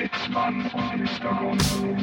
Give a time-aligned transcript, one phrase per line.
[0.00, 1.34] Sitzmann und Mr.
[1.38, 1.96] Gonzo.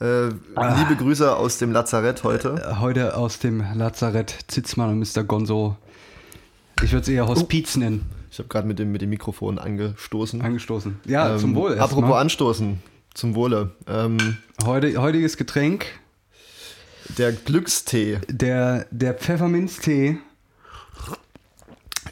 [0.00, 0.28] Äh,
[0.78, 2.80] liebe Grüße aus dem Lazarett heute.
[2.80, 5.24] Heute aus dem Lazarett Zitzmann und Mr.
[5.24, 5.76] Gonzo.
[6.82, 8.06] Ich würde es eher Hospiz nennen.
[8.30, 10.40] Ich habe gerade mit dem, mit dem Mikrofon angestoßen.
[10.40, 11.00] Angestoßen.
[11.06, 11.78] Ja, Ähm, zum Wohl.
[11.78, 12.20] Apropos mal.
[12.20, 12.80] anstoßen,
[13.14, 13.72] zum Wohle.
[13.86, 15.86] Ähm, Heute, heutiges Getränk,
[17.18, 18.18] der Glückstee.
[18.28, 20.18] der, der Pfefferminztee,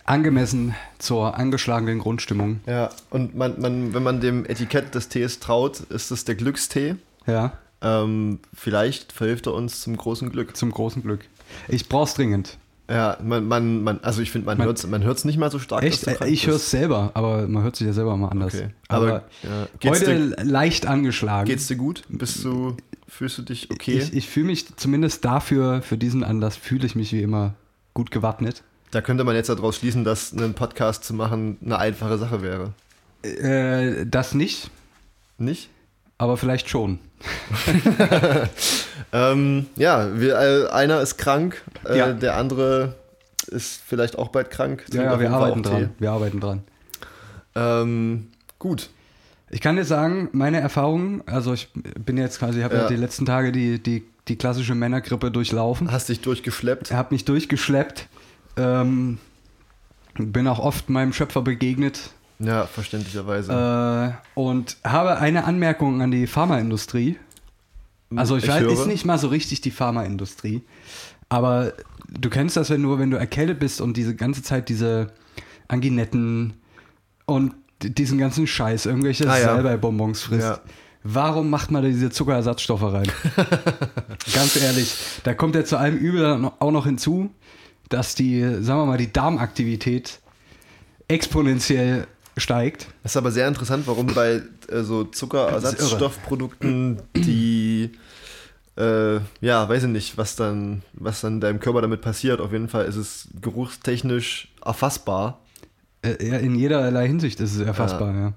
[0.04, 2.60] angemessen zur angeschlagenen Grundstimmung.
[2.66, 6.96] Ja, und man, man, wenn man dem Etikett des Tees traut, ist es der Glückstee.
[7.26, 10.56] Ja, Ähm, vielleicht verhilft er uns zum großen Glück.
[10.56, 11.20] zum großen Glück.
[11.68, 12.58] Ich brauch's dringend.
[12.90, 15.50] Ja, man, man, man also ich finde, man, Man- hört es man hört's nicht mal
[15.50, 15.82] so stark.
[15.82, 16.02] Echt?
[16.04, 18.54] krank Ich höre es selber, aber man hört sich ja selber mal anders.
[18.54, 18.70] Okay.
[18.88, 19.24] Aber, Aber,
[19.82, 21.46] ja, heute dir- leicht angeschlagen.
[21.46, 22.02] Geht's dir gut?
[22.08, 23.98] Bist du, fühlst du dich okay?
[23.98, 27.54] Ich, ich fühle mich zumindest dafür, für diesen Anlass, fühle ich mich wie immer
[27.92, 28.62] gut gewappnet.
[28.90, 32.72] da könnte man jetzt daraus schließen, dass einen Podcast zu machen eine einfache Sache wäre.
[33.22, 34.70] Äh, das nicht,
[35.36, 35.68] Nicht?
[36.18, 36.98] Aber vielleicht schon.
[39.12, 42.12] Ähm, ja, wir, äh, einer ist krank, äh, Ja.
[42.12, 42.94] der andere
[43.46, 44.84] ist vielleicht auch bald krank.
[44.92, 45.90] Ja, ja wir arbeiten dran.
[45.98, 46.62] Wir arbeiten dran.
[47.54, 48.90] Ähm, gut.
[49.50, 52.82] Ich kann dir sagen, meine Erfahrungen, also ich bin jetzt quasi, ich habe ja.
[52.82, 52.88] Ja.
[52.88, 55.90] die letzten Tage die, die, die klassische Männergrippe durchlaufen.
[55.90, 56.90] Hast dich durchgeschleppt.
[56.90, 58.08] Er hat mich durchgeschleppt.
[58.58, 59.18] Ähm,
[60.18, 63.52] bin auch oft meinem Schöpfer begegnet Ja, verständlicherweise.
[63.52, 67.18] äh, und habe eine Anmerkung an die Pharmaindustrie.
[68.14, 68.72] Also ich, Ich weiß, höre.
[68.72, 70.62] ist nicht mal so richtig die Pharmaindustrie,
[71.28, 71.72] aber
[72.08, 75.12] du kennst das, wenn du, wenn du erkältet bist und diese ganze Zeit diese
[75.68, 76.54] Anginetten
[77.26, 79.44] und diesen ganzen Scheiß, irgendwelche Ah, ja.
[79.44, 80.46] Salbei-Bonbons frisst.
[80.48, 80.60] Ja.
[81.04, 83.06] Warum macht man da diese Zuckerersatzstoffe rein?
[84.34, 87.30] Ganz ehrlich, da kommt ja zu allem Übel auch noch hinzu,
[87.88, 90.20] dass die, sagen wir mal, die Darmaktivität
[91.08, 92.06] exponentiell
[92.38, 92.88] steigt.
[93.02, 97.90] Das ist aber sehr interessant, warum bei äh, so Zuckerersatzstoffprodukten die,
[98.76, 102.40] äh, ja, weiß ich nicht, was dann, was dann deinem Körper damit passiert.
[102.40, 105.40] Auf jeden Fall ist es geruchstechnisch erfassbar.
[106.02, 108.32] Äh, ja, in jederlei Hinsicht ist es erfassbar, ja.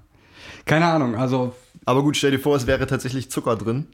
[0.64, 3.86] Keine Ahnung, also Aber gut, stell dir vor, es wäre tatsächlich Zucker drin.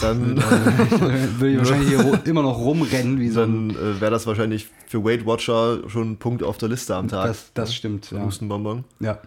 [0.00, 0.36] Dann,
[1.38, 3.68] würde ich wahrscheinlich hier immer noch rumrennen wie so ein.
[3.70, 7.08] dann äh, wäre das wahrscheinlich für Weight Watcher schon ein Punkt auf der Liste am
[7.08, 7.26] Tag.
[7.28, 8.22] Das, das stimmt, ja.
[8.24, 8.84] Hustenbonbon.
[9.00, 9.18] ja.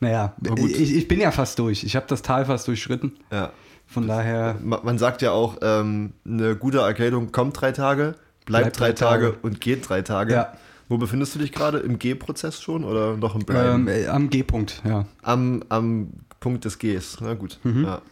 [0.00, 1.84] Naja, ich, ich bin ja fast durch.
[1.84, 3.12] Ich habe das Tal fast durchschritten.
[3.32, 3.52] Ja.
[3.86, 8.14] Von daher, Ma- Man sagt ja auch, ähm, eine gute Erkältung kommt drei Tage,
[8.46, 9.38] bleibt, Bleibt drei, drei Tage, Tage.
[9.42, 10.32] und geht drei Tage.
[10.34, 10.52] Ja.
[10.88, 11.78] Wo befindest du dich gerade?
[11.78, 13.86] Im G-Prozess schon oder noch im Bleiben?
[13.86, 15.06] ähm, äh, am G-Punkt, ja.
[15.22, 16.08] am, am
[16.40, 17.18] Punkt des Gs.
[17.20, 17.58] Na gut.
[17.62, 17.84] Mhm.
[17.84, 18.02] Ja.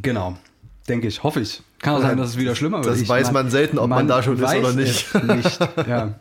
[0.00, 0.36] Genau.
[0.88, 1.62] Denke ich, hoffe ich.
[1.80, 2.86] Kann auch sein, dass es wieder schlimmer wird.
[2.94, 5.14] Das Ich- weiß man selten, ob man da schon ist oder nicht.
[5.14, 5.58] nicht.
[5.88, 6.14] Ja.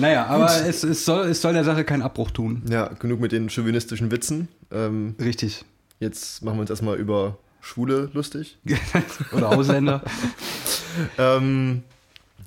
[0.00, 2.62] Naja, aber es, es, soll, es soll der Sache keinen Abbruch tun.
[2.70, 4.46] ja, genug mit den chauvinistischen Witzen.
[4.70, 5.64] Ähm, Richtig.
[5.98, 8.58] jetzt machen wir uns erstmal über Schwule lustig.
[9.32, 10.02] Oder Ausländer.
[11.16, 11.82] Ähm,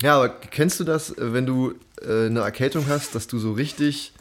[0.01, 4.11] ja, aber kennst du das, wenn du äh, eine Erkältung hast, dass du so richtig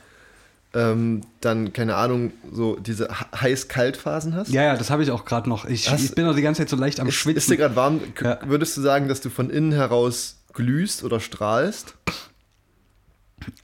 [0.74, 4.50] ähm, dann, keine Ahnung, so diese he- heiß-kalt-Phasen hast?
[4.52, 5.64] ja, ja, das habe ich auch gerade noch.
[5.64, 7.38] Ich, Hast- ich bin auch die ganze Zeit so leicht am Ist, Schwitzen.
[7.38, 8.00] ist dir gerade warm?
[8.22, 8.38] Ja.
[8.46, 11.94] Würdest du sagen, dass du von innen heraus glühst oder strahlst?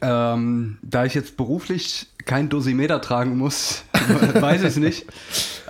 [0.00, 3.82] Ähm, da ich jetzt beruflich kein Dosimeter tragen muss,
[4.34, 5.06] weiß ich es nicht.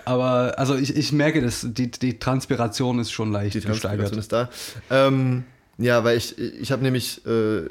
[0.04, 4.50] Aber also ich, ich merke, dass die, die Transpiration ist schon leicht Die Transpiration gesteigert.
[4.53, 5.06] ist da.
[5.08, 5.44] Ähm,
[5.78, 7.62] ja, weil ich, ich habe nämlich äh,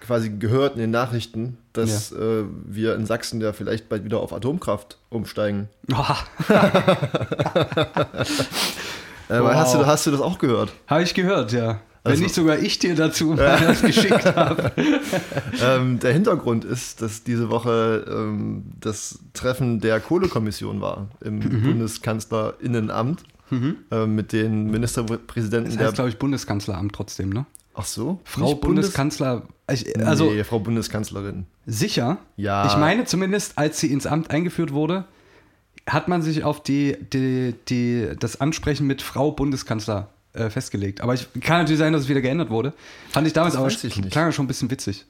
[0.00, 4.32] quasi gehört in den Nachrichten, dass äh, wir in Sachsen ja vielleicht bald wieder auf
[4.32, 5.68] Atomkraft umsteigen.
[9.28, 9.54] Äh, Wow.
[9.54, 10.72] hast, du, hast du das auch gehört?
[10.88, 11.80] habe ich gehört, ja.
[12.02, 14.72] Wenn Also- nicht sogar ich dir dazu das geschickt habe.
[15.62, 21.62] ähm, der Hintergrund ist, dass diese Woche ähm, das Treffen der Kohlekommission war im Mhm.
[21.62, 23.22] Bundeskanzlerinnenamt
[23.90, 27.46] äh, mit den Ministerpräsidenten Das heißt, glaube ich, Bundeskanzleramt trotzdem, ne?
[27.74, 28.20] Ach so?
[28.24, 29.42] Frau Bundeskanzler.
[29.70, 31.46] Ich, also nee, Frau Bundeskanzlerin.
[31.66, 32.18] sicher.
[32.36, 32.66] Ja.
[32.66, 35.04] Ich meine zumindest, als sie ins Amt eingeführt wurde,
[35.86, 41.00] hat man sich auf die, die, die, das Ansprechen mit Frau Bundeskanzler äh, festgelegt.
[41.00, 42.72] Aber ich kann natürlich sein, dass es wieder geändert wurde.
[43.10, 45.06] Fand ich damals Das aber klang schon ein bisschen witzig.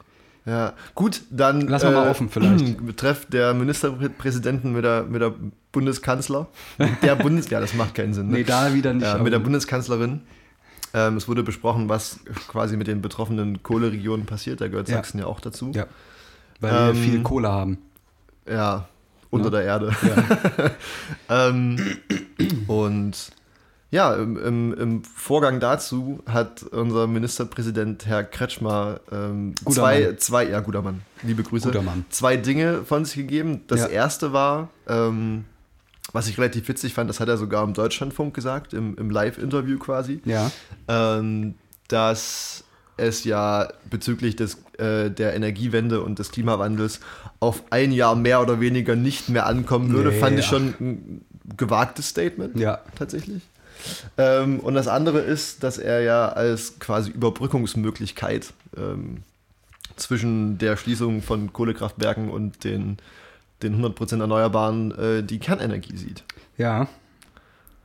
[0.46, 1.60] Ja, gut, dann.
[1.68, 2.76] Lassen wir mal offen vielleicht.
[2.86, 5.34] Betreff der Ministerpräsidenten mit der, mit der
[5.72, 6.48] Bundeskanzler.
[6.78, 7.50] Mit der Bundes.
[7.50, 8.28] ja, das macht keinen Sinn.
[8.28, 8.38] Ne?
[8.38, 9.04] Nee, da wieder nicht.
[9.04, 10.22] ja, mit der Bundeskanzlerin.
[10.92, 14.60] Ähm, es wurde besprochen, was quasi mit den betroffenen Kohleregionen passiert.
[14.60, 14.96] Da gehört Ja.
[14.96, 15.70] Sachsen ja auch dazu.
[15.74, 15.86] ja.
[16.60, 17.78] weil wir Ähm, viel Kohle haben.
[18.48, 18.88] Ja,
[19.30, 19.50] unter Ja.
[19.50, 19.92] der Erde.
[21.28, 21.76] ähm,
[22.66, 23.30] und
[23.90, 30.18] ja, im, im, im Vorgang dazu hat unser Ministerpräsident Herr Kretschmer ähm, zwei, Mann.
[30.18, 31.72] zwei, ja, guter Mann, liebe Grüße,
[32.10, 33.62] zwei Dinge von sich gegeben.
[33.66, 33.86] Das Ja.
[33.88, 35.44] erste war, ähm,
[36.12, 39.78] was ich relativ witzig fand, das hat er sogar im Deutschlandfunk gesagt, im, im Live-Interview
[39.78, 40.50] quasi Ja.
[40.88, 41.54] ähm,
[41.88, 42.64] dass
[42.96, 47.00] es ja bezüglich des, äh, der Energiewende und des Klimawandels
[47.40, 51.24] auf ein Jahr mehr oder weniger nicht mehr ankommen würde, Nee, fand ich schon ein
[51.56, 52.56] gewagtes Statement.
[52.58, 52.80] Ja.
[52.96, 53.42] Tatsächlich.
[54.18, 59.22] Ähm, und das andere ist, dass er ja als quasi Überbrückungsmöglichkeit ähm,
[59.96, 62.98] zwischen der Schließung von Kohlekraftwerken und den,
[63.62, 66.24] den 100% Erneuerbaren äh, die Kernenergie sieht.
[66.56, 66.88] Ja.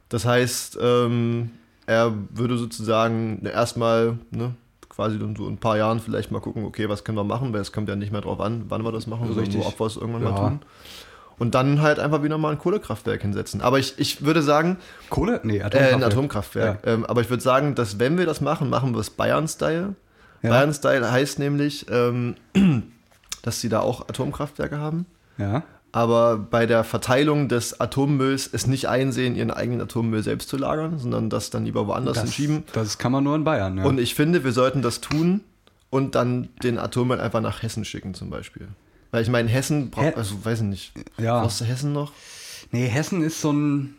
[0.09, 1.51] Das heißt, ähm,
[1.87, 4.55] er würde sozusagen ne, erstmal ne,
[4.89, 7.51] quasi dann so in ein paar Jahren vielleicht mal gucken, okay, was können wir machen,
[7.53, 9.79] weil es kommt ja nicht mehr drauf an, wann wir das machen, sondern nur, ob
[9.79, 10.31] wir es irgendwann Ja.
[10.31, 10.59] mal tun.
[11.37, 13.61] Und dann halt einfach wieder mal ein Kohlekraftwerk hinsetzen.
[13.61, 14.77] Aber ich, ich würde sagen,
[15.09, 15.41] Kohle?
[15.43, 15.93] Nee, äh, Atomkraftwerk.
[15.95, 16.79] ein Atomkraftwerk.
[16.85, 19.95] Ähm, aber ich würde sagen, dass wenn wir das machen, machen wir es Bayern-Style.
[20.41, 20.49] Ja.
[20.49, 22.35] Bayern-Style heißt nämlich, ähm,
[23.41, 25.05] dass sie da auch Atomkraftwerke haben
[25.37, 25.63] Ja.
[25.91, 30.97] aber bei der Verteilung des Atommülls es nicht einsehen, ihren eigenen Atommüll selbst zu lagern,
[30.99, 32.63] sondern das dann lieber woanders Das, hinschieben.
[32.73, 33.83] das kann man nur in Bayern, ja.
[33.83, 35.41] Und ich finde, wir sollten das tun
[35.89, 38.67] und dann den Atommüll einfach nach Hessen schicken zum Beispiel.
[39.15, 40.13] Weil ich meine, Hessen braucht, Hä?
[40.17, 41.39] also weiß ich nicht, ja.
[41.39, 42.11] brauchst du Hessen noch?
[42.71, 43.95] Nee, Hessen ist so ein.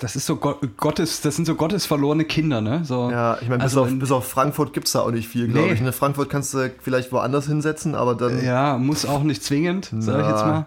[0.00, 2.84] Das ist so Gott, Gottes, das sind so Gottes verlorene Kinder, ne?
[2.84, 5.46] So, Ja, ich meine, bis, also bis auf Frankfurt gibt es da auch nicht viel,
[5.46, 5.74] glaube Nee.
[5.74, 5.80] ich.
[5.80, 8.44] In Frankfurt kannst du vielleicht woanders hinsetzen, aber dann.
[8.44, 10.66] Ja, muss auch nicht zwingend, sage ich jetzt mal.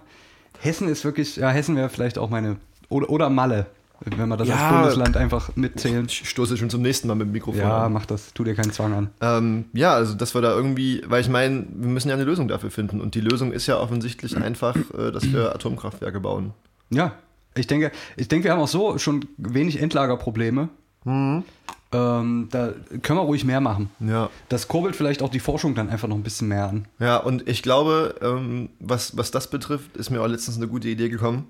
[0.62, 2.56] Hessen ist wirklich, ja, Hessen wäre vielleicht auch meine.
[2.88, 3.66] Oder, oder Malle,
[4.06, 4.56] wenn wir das Ja.
[4.56, 6.06] als Bundesland einfach mitzählen.
[6.08, 7.94] Ich stoße schon zum nächsten Mal mit dem Mikrofon Ja, an.
[7.94, 9.10] mach das, tu dir keinen Zwang an.
[9.22, 12.48] Ähm, ja, also dass wir da irgendwie, weil ich meine, wir müssen ja eine Lösung
[12.48, 13.02] dafür finden.
[13.02, 16.52] Und die Lösung ist ja offensichtlich einfach, äh, dass wir Atomkraftwerke bauen.
[16.90, 17.14] Ja,
[17.56, 20.70] ich denke, ich denke, wir haben auch so schon wenig Endlagerprobleme.
[21.06, 21.44] Mhm.
[21.92, 22.74] Ähm, da
[23.04, 23.90] können wir ruhig mehr machen.
[24.00, 24.30] Ja.
[24.50, 26.86] Das kurbelt vielleicht auch die Forschung dann einfach noch ein bisschen mehr an.
[26.98, 30.88] Ja, und ich glaube, ähm, was, was das betrifft, ist mir auch letztens eine gute
[30.90, 31.46] Idee gekommen.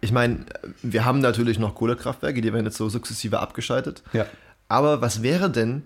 [0.00, 0.46] Ich meine,
[0.82, 4.02] wir haben natürlich noch Kohlekraftwerke, die werden jetzt so sukzessive abgeschaltet.
[4.12, 4.26] Ja.
[4.68, 5.82] Aber was wäre denn,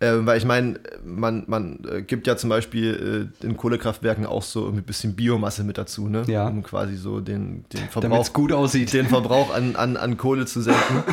[0.00, 4.42] äh, weil ich meine, man, man äh, gibt ja zum Beispiel äh, in Kohlekraftwerken auch
[4.42, 6.24] so ein bisschen Biomasse mit dazu, ne?
[6.26, 6.48] Ja.
[6.48, 8.92] Um quasi so den, den Verbrauch, gut aussieht.
[8.92, 11.04] den Verbrauch an, an, an Kohle zu senken.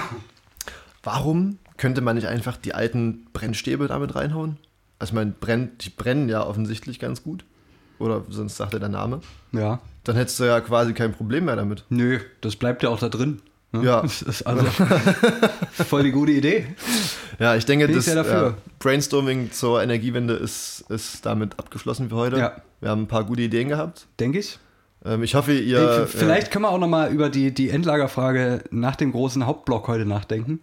[1.03, 4.57] Warum könnte man nicht einfach die alten Brennstäbe damit reinhauen?
[4.99, 7.45] Also ich meine, brennt, die brennen ja offensichtlich ganz gut.
[7.99, 9.21] Oder sonst sagt ja der Name.
[9.51, 9.79] Ja.
[10.03, 11.83] Dann hättest du ja quasi kein Problem mehr damit.
[11.89, 13.41] Nö, das bleibt ja auch da drin.
[13.71, 13.83] ne?
[13.83, 14.01] Ja.
[14.01, 14.63] Das ist also
[15.71, 16.67] voll die gute Idee.
[17.39, 18.33] Ja, ich denke, Bin ich das dafür.
[18.49, 22.37] Ja, Brainstorming zur Energiewende ist, ist damit abgeschlossen für heute.
[22.37, 22.55] Ja.
[22.79, 24.07] Wir haben ein paar gute Ideen gehabt.
[24.19, 24.59] Denke ich.
[25.05, 25.79] Ähm, ich hoffe, ihr.
[25.79, 29.45] Ey, v- Vielleicht können wir auch noch mal über die, die Endlagerfrage nach dem großen
[29.45, 30.59] Hauptblock heute nachdenken.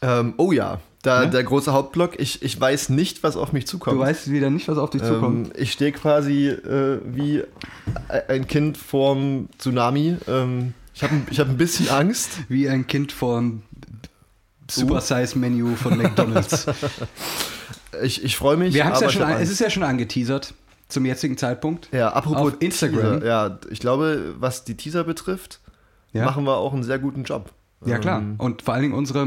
[0.00, 1.30] Äh, ähm, oh ja, da, Ne?
[1.30, 2.18] der große Hauptblock.
[2.20, 3.96] Ich, ich weiß nicht, was auf mich zukommt.
[3.96, 5.48] Du weißt wieder nicht, was auf dich zukommt.
[5.48, 7.42] Ähm, ich stehe quasi äh, wie
[8.28, 10.16] ein Kind vorm Tsunami.
[10.28, 12.30] Ähm, ich habe ich hab ein bisschen Angst.
[12.48, 13.62] Wie ein Kind vom
[14.70, 16.66] Super Size Menü von McDonalds.
[18.02, 18.74] Ich, ich freue mich.
[18.74, 20.52] Wir haben es aber ja schon, an- es ist ja schon angeteasert
[20.88, 21.88] zum jetzigen Zeitpunkt.
[21.92, 23.20] Ja, apropos auf Instagram.
[23.20, 25.60] Teaser, ja, ich glaube, was die Teaser betrifft,
[26.12, 27.50] Ja, machen wir auch einen sehr guten Job.
[27.84, 28.20] Ja klar.
[28.20, 29.26] Ähm, Und vor allen Dingen unsere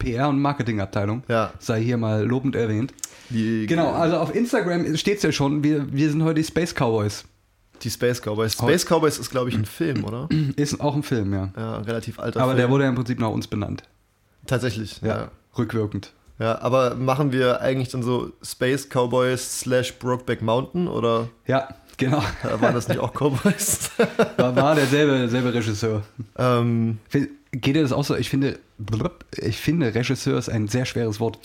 [0.00, 2.92] PR- und Marketingabteilung ja, sei hier mal lobend erwähnt.
[3.30, 6.74] die, Genau, also auf Instagram steht es ja schon, wir, wir sind heute die Space
[6.74, 7.24] Cowboys.
[7.82, 8.52] die Space Cowboys.
[8.54, 10.28] Space Cowboys ist, glaube ich, ein Film, oder?
[10.56, 11.50] Ist auch ein Film, ja.
[11.56, 12.58] Ja, relativ alter Aber Film.
[12.58, 13.82] der wurde ja im Prinzip nach uns benannt.
[14.46, 15.08] Tatsächlich, Ja.
[15.08, 15.30] ja.
[15.56, 16.12] Rückwirkend.
[16.38, 16.60] ja.
[16.60, 22.18] Aber machen wir eigentlich dann so Space Cowboys slash Brokeback Mountain oder Ja, genau.
[22.44, 23.90] äh, waren das nicht auch Cowboys?
[24.36, 26.02] War, war derselbe, derselbe Regisseur.
[26.38, 26.98] ähm,
[27.52, 28.14] Geht dir das auch so?
[28.16, 28.58] Ich finde,
[29.36, 31.38] ich finde, Regisseur ist ein sehr schweres Wort.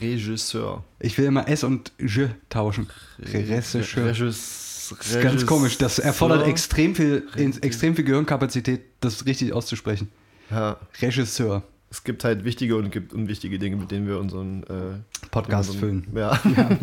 [0.00, 0.84] Regisseur.
[1.00, 2.88] Ich will immer S und J tauschen.
[3.20, 3.82] Regisseur.
[4.06, 5.78] Regis, Das ist ganz komisch.
[5.78, 6.52] Das erfordert Regisseur.
[6.52, 7.26] extrem viel,
[7.62, 10.08] extrem viel Gehirnkapazität, das richtig auszusprechen.
[10.50, 11.62] Ja, Regisseur.
[11.90, 16.04] es gibt halt wichtige und gibt unwichtige Dinge, mit denen wir unseren äh, Podcast unseren-
[16.04, 16.16] füllen.
[16.16, 16.40] Ja.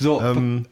[0.00, 0.66] So, ähm,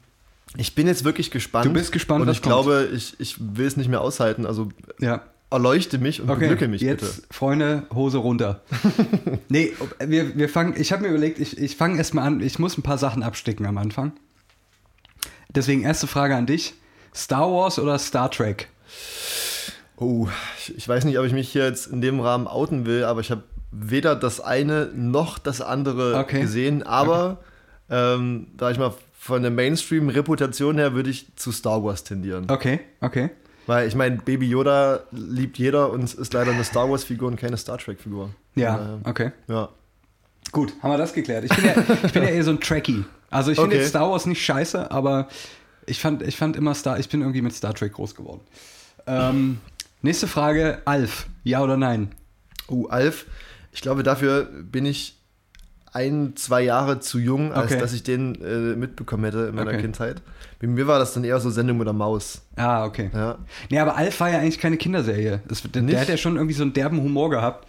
[0.56, 1.64] ich bin jetzt wirklich gespannt.
[1.66, 4.46] Du bist gespannt, Und ich glaube, ich, ich will es nicht mehr aushalten.
[4.46, 5.22] Also ja.
[5.52, 7.28] Erleuchte mich und Okay, beglücke mich jetzt, bitte.
[7.34, 8.62] Freunde, Hose runter.
[9.48, 9.72] nee,
[10.04, 12.82] wir, wir fangen, ich habe mir überlegt, ich, ich fange erstmal an, ich muss ein
[12.82, 14.12] paar Sachen absticken am Anfang.
[15.54, 16.74] Deswegen erste Frage an dich.
[17.14, 18.68] Star Wars oder Star Trek?
[19.96, 20.28] Oh,
[20.58, 23.20] ich, ich weiß nicht, ob ich mich hier jetzt in dem Rahmen outen will, aber
[23.20, 26.40] ich habe weder das eine noch das andere Okay.
[26.40, 26.82] gesehen.
[26.82, 27.38] Aber
[27.90, 32.46] ähm, da ich mal von der Mainstream-Reputation her würde ich zu Star Wars tendieren.
[32.50, 33.30] Okay, okay.
[33.66, 37.56] Weil ich meine, Baby Yoda liebt jeder und ist leider eine Star Wars-Figur und keine
[37.56, 38.30] Star Trek-Figur.
[38.54, 39.32] Ja, okay.
[39.48, 39.68] Ja.
[40.50, 41.44] Gut, haben wir das geklärt.
[41.44, 43.04] Ich bin ja, ich bin ja eher so ein Trekkie.
[43.30, 43.82] Also ich finde Okay.
[43.82, 45.28] jetzt Star Wars nicht scheiße, aber
[45.86, 48.40] ich fand, ich fand immer Star, ich bin irgendwie mit Star Trek groß geworden.
[49.06, 49.58] Ähm,
[50.02, 52.12] nächste Frage, Alf, ja oder nein?
[52.68, 53.26] Oh, Alf,
[53.72, 55.16] ich glaube, dafür bin ich
[55.92, 57.80] ein, zwei Jahre zu jung, als Okay.
[57.80, 59.82] dass ich den äh, mitbekommen hätte in meiner Okay.
[59.82, 60.22] Kindheit.
[60.60, 62.42] Bei mir war das dann eher so Sendung mit der Maus.
[62.56, 63.10] Ah, okay.
[63.12, 63.36] Ja.
[63.68, 65.40] Nee, aber Alf war ja eigentlich keine Kinderserie.
[65.48, 67.68] Das, der, der hat ja schon irgendwie so einen derben Humor gehabt.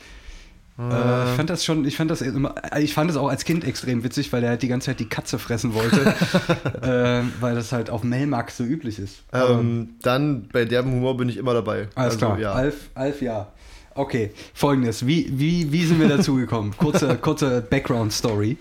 [0.80, 3.63] Äh, ich fand das schon, ich fand das immer, ich fand das auch als Kind
[3.63, 6.01] extrem witzig, weil er halt die ganze Zeit die Katze fressen wollte,
[6.82, 9.24] äh, weil das halt auf Melmax so üblich ist.
[9.34, 11.89] Ähm, dann bei derben Humor bin ich immer dabei.
[11.96, 12.39] Alles Also, klar.
[12.39, 12.53] Ja.
[12.53, 13.48] Alf, Alf, ja.
[13.95, 15.05] Okay, folgendes.
[15.05, 16.73] Wie, wie, wie sind wir dazu gekommen?
[16.77, 18.57] Kurze, kurze Background-Story.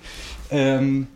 [0.50, 1.06] Ähm,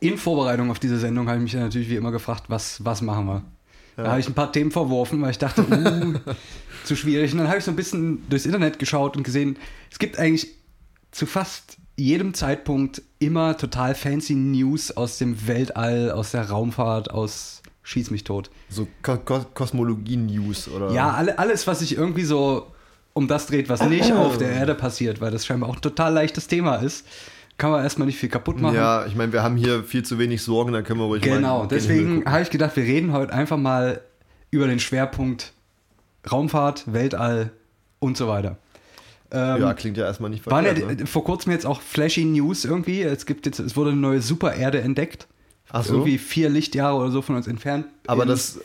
[0.00, 3.26] in Vorbereitung auf diese Sendung habe ich mich natürlich wie immer gefragt, was, was machen
[3.26, 3.42] wir?
[3.96, 6.32] Da habe ich ein paar Themen verworfen, weil ich dachte, uh,
[6.84, 7.32] zu schwierig.
[7.32, 9.56] Und dann habe ich so ein bisschen durchs Internet geschaut und gesehen,
[9.90, 10.54] es gibt eigentlich
[11.10, 17.57] zu fast jedem Zeitpunkt immer total fancy News aus dem Weltall, aus der Raumfahrt, aus
[17.88, 18.50] Schieß mich tot.
[18.68, 20.90] So Ko Ko Kosmologie-News oder.
[20.90, 22.66] Ja, alle, alles, was sich irgendwie so
[23.14, 26.12] um das dreht, was nicht auf der Erde passiert, weil das scheinbar auch ein total
[26.12, 27.06] leichtes Thema ist,
[27.56, 28.74] kann man erstmal nicht viel kaputt machen.
[28.76, 31.60] Ja, ich meine, wir haben hier viel zu wenig Sorgen, dann können wir ruhig genau,
[31.60, 34.02] mal deswegen habe ich gedacht, wir reden heute einfach mal
[34.50, 35.54] über den Schwerpunkt
[36.30, 37.52] Raumfahrt, Weltall
[38.00, 38.58] und so weiter.
[39.32, 41.00] Ähm, Ja, klingt ja erstmal nicht waren ja verkehrt.
[41.00, 41.06] ne?
[41.06, 43.00] vor kurzem jetzt auch flashy News irgendwie.
[43.00, 45.26] Es gibt jetzt, es wurde eine neue Supererde entdeckt.
[45.70, 45.94] Ach so.
[45.94, 47.86] Irgendwie vier Lichtjahre oder so von uns entfernt.
[48.06, 48.58] Aber das,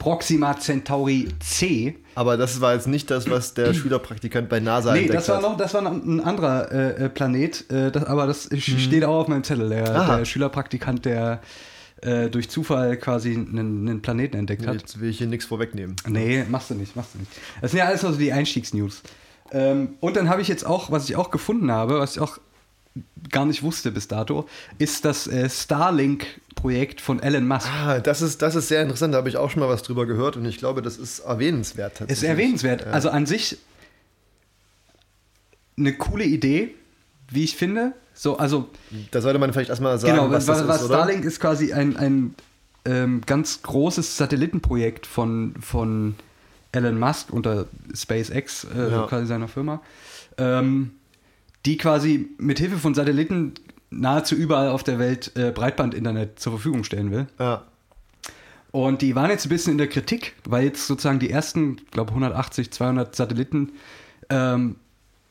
[0.00, 1.98] Proxima Centauri C.
[2.14, 5.36] aber das war jetzt nicht das, was der Schülerpraktikant bei NASA Nee, entdeckt das war
[5.36, 5.42] hat.
[5.42, 9.20] noch, das war noch ein anderer äh, äh, Planet, äh, das, aber das steht auch
[9.20, 9.68] auf meinem Zettel.
[9.68, 11.42] Der, der Schülerpraktikant, der
[12.00, 14.74] äh, durch Zufall quasi einen, einen Planeten entdeckt hat.
[14.80, 15.96] Jetzt will ich hier nichts vorwegnehmen.
[16.08, 17.30] Nee, machst du nicht, machst du nicht.
[17.60, 19.02] Das sind ja alles nur so die Einstiegsnews.
[19.52, 22.38] Ähm, und dann habe ich jetzt auch, was ich auch gefunden habe, was ich auch
[23.30, 27.68] gar nicht wusste bis dato, ist das äh, Starlink-Projekt von Elon Musk.
[27.68, 30.06] Ah, das ist, das ist sehr interessant, da habe ich auch schon mal was drüber
[30.06, 32.22] gehört und ich glaube, das ist erwähnenswert tatsächlich.
[32.24, 32.82] Ist erwähnenswert.
[32.82, 32.90] Ja.
[32.92, 33.58] Also an sich
[35.78, 36.74] eine coole Idee,
[37.30, 37.92] wie ich finde.
[38.12, 38.68] So, also
[39.12, 40.86] da sollte man vielleicht erstmal sagen, genau, was was, das was ist?
[40.88, 42.34] Starlink ist quasi ein, ein
[42.84, 46.16] ähm, ganz großes Satellitenprojekt von, von
[46.72, 49.06] Elon Musk unter SpaceX, äh, Ja.
[49.06, 49.80] quasi seiner Firma,
[50.38, 50.90] ähm,
[51.66, 53.54] die quasi mit Hilfe von Satelliten
[53.90, 57.26] nahezu überall auf der Welt äh, Breitbandinternet zur Verfügung stellen will.
[57.38, 57.64] Ja.
[58.70, 61.90] Und die waren jetzt ein bisschen in der Kritik, weil jetzt sozusagen die ersten, ich
[61.90, 63.72] glaube 180, 200 Satelliten
[64.28, 64.76] ähm,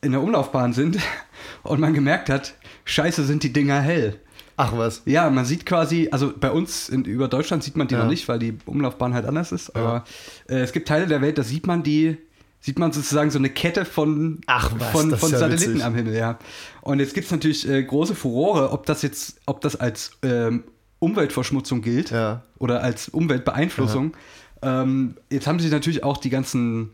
[0.02, 0.98] in der Umlaufbahn sind
[1.62, 4.18] und man gemerkt hat, scheiße sind die Dinger hell.
[4.58, 5.00] Ach was.
[5.06, 8.02] Ja, man sieht quasi, also bei uns in, über Deutschland sieht man die Ja.
[8.02, 9.74] noch nicht, weil die Umlaufbahn halt anders ist.
[9.74, 10.04] Aber
[10.50, 12.18] äh, es gibt Teile der Welt, da sieht man die,
[12.60, 15.84] sieht man sozusagen so eine Kette von, Ach was, von, von ja Satelliten witzig.
[15.84, 16.38] am Himmel, ja.
[16.82, 20.64] Und jetzt gibt es natürlich äh, große Furore, ob das jetzt, ob das als ähm,
[20.98, 22.42] Umweltverschmutzung gilt Ja.
[22.58, 24.14] oder als Umweltbeeinflussung.
[24.62, 26.90] Ähm, jetzt haben sich natürlich auch die ganzen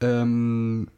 [0.00, 0.88] ähm,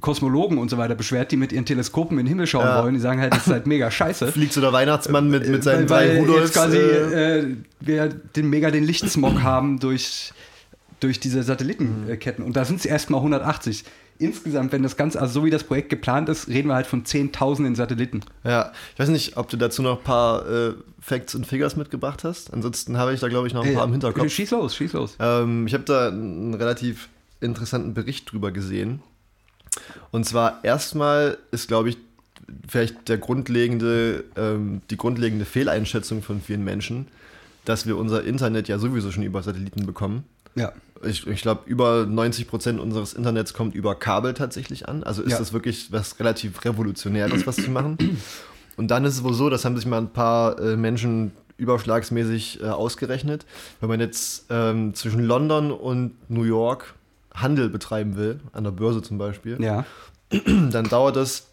[0.00, 2.82] Kosmologen und so weiter beschwert, die mit ihren Teleskopen in den Himmel schauen Ja.
[2.82, 2.94] wollen.
[2.94, 4.30] Die sagen halt, das ist halt mega scheiße.
[4.30, 6.42] Fliegt so der Weihnachtsmann mit, mit seinen weil, drei weil Rudolfs.
[6.42, 10.32] jetzt quasi äh, äh, wir den mega den Lichtsmog haben durch,
[11.00, 12.44] durch diese Satellitenketten.
[12.44, 13.84] Und da sind es erstmal 180.
[14.20, 17.04] Insgesamt, wenn das Ganze, also so wie das Projekt geplant ist, reden wir halt von
[17.04, 18.22] Zehntausenden Satelliten.
[18.42, 22.24] ja, ich weiß nicht, ob du dazu noch ein paar äh, Facts und Figures mitgebracht
[22.24, 22.52] hast.
[22.52, 24.28] Ansonsten habe ich da, glaube ich, noch ein paar im Hinterkopf.
[24.28, 25.16] Schieß los, schieß los.
[25.20, 27.08] Ähm, ich habe da einen relativ
[27.40, 29.02] interessanten Bericht drüber gesehen.
[30.10, 31.98] Und zwar erstmal ist, glaube ich,
[32.66, 37.08] vielleicht der grundlegende, ähm, die grundlegende Fehleinschätzung von vielen Menschen,
[37.64, 40.24] dass wir unser Internet ja sowieso schon über Satelliten bekommen.
[40.54, 40.72] Ja.
[41.04, 45.02] Ich, ich glaube, über 90 Prozent unseres Internets kommt über Kabel tatsächlich an.
[45.04, 45.38] Also ist Ja.
[45.38, 47.98] das wirklich was relativ Revolutionäres, was sie machen.
[48.76, 52.60] Und dann ist es wohl so, das haben sich mal ein paar äh, Menschen überschlagsmäßig
[52.62, 53.46] äh, ausgerechnet.
[53.80, 56.94] Wenn man jetzt ähm, zwischen London und New York
[57.34, 59.84] Handel betreiben will, an der Börse zum Beispiel, Ja.
[60.46, 61.48] dann dauert das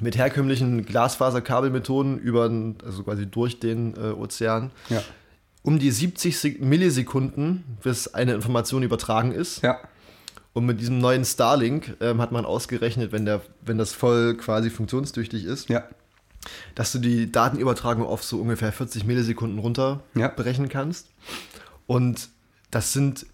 [0.00, 2.50] mit herkömmlichen Glasfaserkabelmethoden über,
[2.84, 5.02] also quasi durch den äh, Ozean, Ja.
[5.64, 9.62] Um die 70 Sek- Millisekunden, bis eine Information übertragen ist.
[9.62, 9.80] Ja.
[10.52, 14.70] Und mit diesem neuen Starlink ähm, hat man ausgerechnet, wenn, der, wenn das voll quasi
[14.70, 15.82] funktionstüchtig ist, Ja.
[16.76, 20.28] dass du die Datenübertragung auf so ungefähr 40 Millisekunden runter Ja.
[20.28, 21.08] berechnen kannst.
[21.86, 22.28] Und
[22.70, 23.26] das sind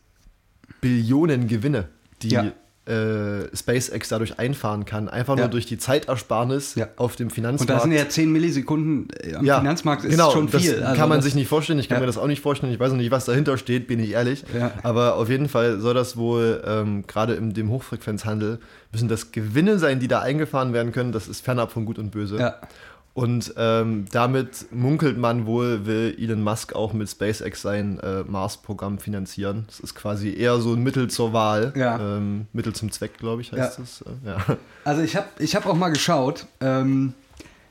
[0.81, 1.89] Billionen Gewinne,
[2.23, 2.53] die Ja.
[2.91, 5.09] Äh, SpaceX dadurch einfahren kann.
[5.09, 5.49] Einfach nur Ja.
[5.49, 6.89] durch die Zeitersparnis Ja.
[6.97, 7.71] auf dem Und Finanzmarkt.
[7.71, 10.73] da sind ja 10 Millisekunden äh, am Finanzmarkt ist genau, schon viel.
[10.75, 11.79] Das Also kann man sich nicht vorstellen.
[11.79, 12.01] Ich kann Ja.
[12.01, 12.73] mir das auch nicht vorstellen.
[12.73, 14.45] Ich weiß noch nicht, was dahinter steht, bin ich ehrlich.
[14.57, 14.73] Ja.
[14.83, 18.59] Aber auf jeden Fall soll das wohl ähm, gerade in dem Hochfrequenzhandel
[18.93, 21.13] müssen das Gewinne sein, die da eingefahren werden können.
[21.13, 22.55] Das ist fernab von Gut und Böse.
[23.15, 23.23] Ja.
[23.23, 28.99] Und ähm, damit munkelt man wohl, will Elon Musk auch mit SpaceX sein äh, Mars-Programm
[28.99, 29.65] finanzieren.
[29.67, 31.73] Das ist quasi eher so ein Mittel zur Wahl.
[31.77, 32.17] Ja.
[32.17, 33.85] Ähm, Mittel zum Zweck, glaube ich, heißt Ja.
[33.85, 34.03] es.
[34.03, 34.57] Äh, ja.
[34.85, 36.47] Also ich habe ich hab auch mal geschaut.
[36.61, 37.13] Ähm,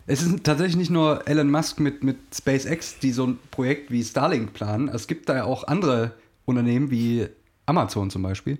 [0.07, 4.03] es ist tatsächlich nicht nur Elon Musk mit, mit SpaceX, die so ein Projekt wie
[4.03, 4.89] Starlink planen.
[4.89, 6.11] Es gibt da ja auch andere
[6.45, 7.27] Unternehmen wie
[7.65, 8.57] Amazon zum Beispiel.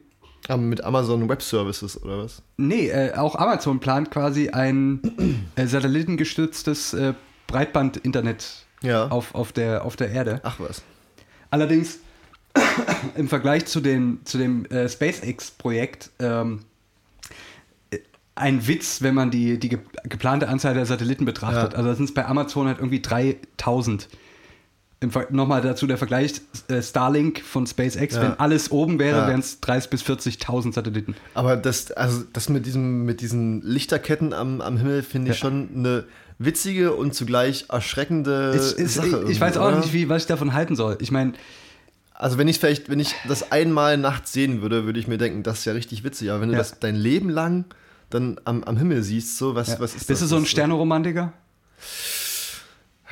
[0.48, 2.42] Aber mit Amazon Web Services oder was?
[2.58, 5.02] Nee, äh, auch Amazon plant quasi ein
[5.56, 7.14] äh, satellitengestütztes äh,
[7.48, 9.08] Breitband-Internet Ja.
[9.10, 10.40] auf, auf, der, auf der Erde.
[10.44, 10.82] Ach was.
[11.52, 12.00] Allerdings
[13.16, 16.62] im Vergleich zu, den, zu dem äh, SpaceX-Projekt ähm,
[17.92, 18.00] äh,
[18.36, 21.74] ein Witz, wenn man die, die ge geplante Anzahl der Satelliten betrachtet.
[21.74, 21.78] Ja.
[21.78, 24.08] Also sind es bei Amazon halt irgendwie 3000.
[25.30, 28.16] Nochmal dazu der Vergleich äh, Starlink von SpaceX.
[28.16, 28.22] Ja.
[28.22, 29.28] Wenn alles oben wäre, Ja.
[29.28, 31.16] wären es 30.000 bis 40.000 Satelliten.
[31.34, 35.42] Aber das, also das mit, diesem, mit diesen Lichterketten am, am Himmel finde ich Ja.
[35.48, 36.04] schon eine
[36.38, 39.24] witzige und zugleich erschreckende Es ist, Sache.
[39.24, 40.98] ich, ich weiß auch nicht, wie, was ich davon halten soll.
[41.00, 41.32] Ich meine,
[42.14, 45.44] Also wenn ich vielleicht, wenn ich das einmal nachts sehen würde, würde ich mir denken,
[45.44, 46.30] das ist ja richtig witzig.
[46.32, 47.64] Aber wenn du das dein Leben lang
[48.10, 50.08] dann am, am Himmel siehst, so was, was ist das?
[50.08, 51.22] bist du so ein Sterneromantiker?
[51.22, 51.34] Ja,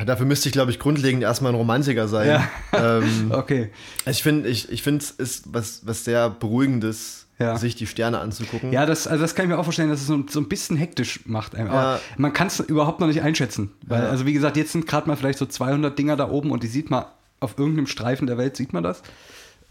[0.06, 2.28] Dafür müsste ich, glaube ich, grundlegend erstmal ein Romantiker sein.
[2.74, 3.00] Ja.
[3.00, 3.72] Ähm, Okay.
[4.06, 7.58] ich finde, ich, ich finde, es ist was, was sehr Beruhigendes, Ja.
[7.58, 8.72] sich die Sterne anzugucken.
[8.72, 10.78] Ja, das, also das kann ich mir auch vorstellen, dass es so, so ein bisschen
[10.78, 11.56] hektisch macht.
[11.56, 11.70] einem.
[11.70, 12.00] Aber Ja.
[12.18, 13.72] man kann es überhaupt noch nicht einschätzen.
[13.88, 14.10] Weil, Ja.
[14.10, 16.68] also wie gesagt, jetzt sind gerade mal vielleicht so 200 Dinger da oben und die
[16.68, 17.06] sieht man
[17.40, 19.02] auf irgendeinem Streifen der Welt, sieht man das.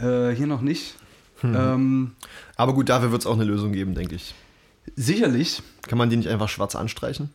[0.01, 0.95] Äh, hier noch nicht.
[1.41, 1.55] Hm.
[1.57, 2.13] Ähm,
[2.57, 4.35] Aber gut, dafür wird es auch eine Lösung geben, denke ich.
[4.95, 5.63] sicherlich.
[5.89, 7.31] Kann man die nicht einfach schwarz anstreichen?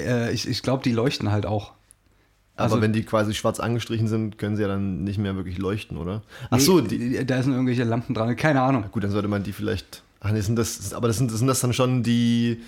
[0.00, 1.72] Äh, ich ich glaube, die leuchten halt auch.
[2.58, 5.58] Aber Also- wenn die quasi schwarz angestrichen sind, können sie ja dann nicht mehr wirklich
[5.58, 6.22] leuchten, oder?
[6.50, 8.34] Ach so, Nee, die, da sind irgendwelche Lampen dran.
[8.36, 8.84] Keine Ahnung.
[8.90, 10.02] gut, dann sollte man die vielleicht.
[10.20, 12.60] Ach nee, sind das, aber das sind, sind das dann schon die,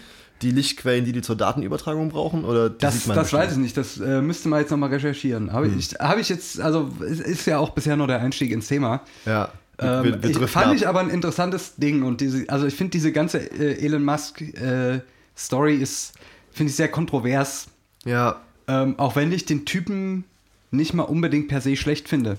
[0.42, 2.44] die Lichtquellen, die die zur Datenübertragung brauchen?
[2.44, 3.76] Oder Das, das weiß ich nicht.
[3.76, 5.52] Das äh, müsste man jetzt nochmal recherchieren.
[5.52, 9.00] Habe ich, hab ich jetzt, also ist ja auch bisher nur der Einstieg ins Thema.
[9.26, 9.48] Ja.
[9.80, 10.74] Ähm, wir, wir ich, fand ab.
[10.76, 14.40] ich aber ein interessantes Ding und diese, also ich finde diese ganze äh, Elon Musk
[14.42, 15.00] äh,
[15.36, 16.12] Story ist,
[16.52, 17.66] finde ich sehr kontrovers.
[18.04, 20.24] Ja, Ähm, auch wenn ich den Typen
[20.70, 22.38] nicht mal unbedingt per se schlecht finde.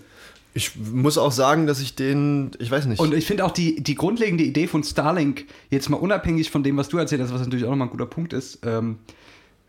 [0.53, 2.99] ich muss auch sagen, dass ich den, ich weiß nicht.
[2.99, 6.77] Und ich finde auch die, die grundlegende Idee von Starlink, jetzt mal unabhängig von dem,
[6.77, 8.99] was du erzählt hast, was natürlich auch nochmal ein guter Punkt ist, ähm,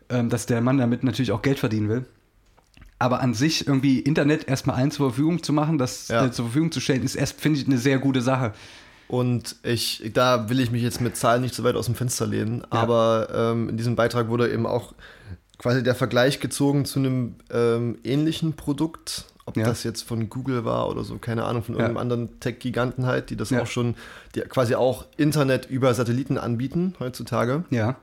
[0.09, 2.05] ähm, dass der Mann damit natürlich auch Geld verdienen will.
[2.99, 6.25] Aber an sich irgendwie Internet erstmal allen zur Verfügung zu machen, das Ja.
[6.25, 8.53] äh, zur Verfügung zu stellen, ist erst, finde ich, eine sehr gute Sache.
[9.09, 12.25] Und ich, da will ich mich jetzt mit Zahlen nicht so weit aus dem Fenster
[12.25, 14.93] lehnen, aber ähm, in diesem Beitrag wurde eben auch
[15.63, 19.63] quasi der Vergleich gezogen zu einem ähm, ähnlichen Produkt, ob Ja.
[19.65, 21.81] das jetzt von Google war oder so, keine Ahnung, von Ja.
[21.81, 23.61] irgendeinem anderen Tech-Giganten halt, die das Ja.
[23.61, 23.95] auch schon,
[24.35, 27.95] die quasi auch Internet über Satelliten anbieten heutzutage Ja.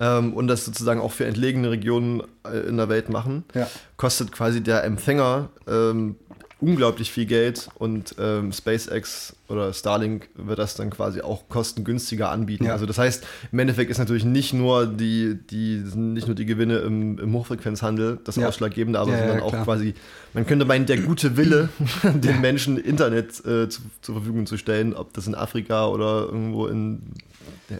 [0.00, 3.66] ähm, und das sozusagen auch für entlegene Regionen äh, in der Welt machen, Ja.
[3.96, 6.16] kostet quasi der Empfänger ähm,
[6.58, 12.64] unglaublich viel Geld und ähm, SpaceX oder Starlink wird das dann quasi auch kostengünstiger anbieten.
[12.64, 12.72] Ja.
[12.72, 16.78] Also das heißt, im Endeffekt ist natürlich nicht nur die, die nicht nur die Gewinne
[16.78, 18.48] im, im Hochfrequenzhandel das Ja.
[18.48, 19.94] Ausschlaggebende, aber Ja, sondern auch quasi,
[20.32, 21.68] man könnte meinen, der gute Wille,
[22.02, 26.68] den Menschen Internet äh, zu, zur Verfügung zu stellen, ob das in Afrika oder irgendwo
[26.68, 27.02] in,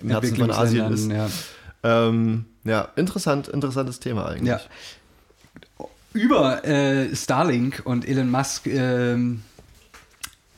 [0.02, 1.10] im Herzen von Asien ist.
[1.10, 1.28] Ja.
[1.82, 4.48] Ähm, ja, interessant, interessantes Thema eigentlich.
[4.48, 4.60] Ja.
[6.16, 9.42] Über äh, Starlink und Elon Musk ähm,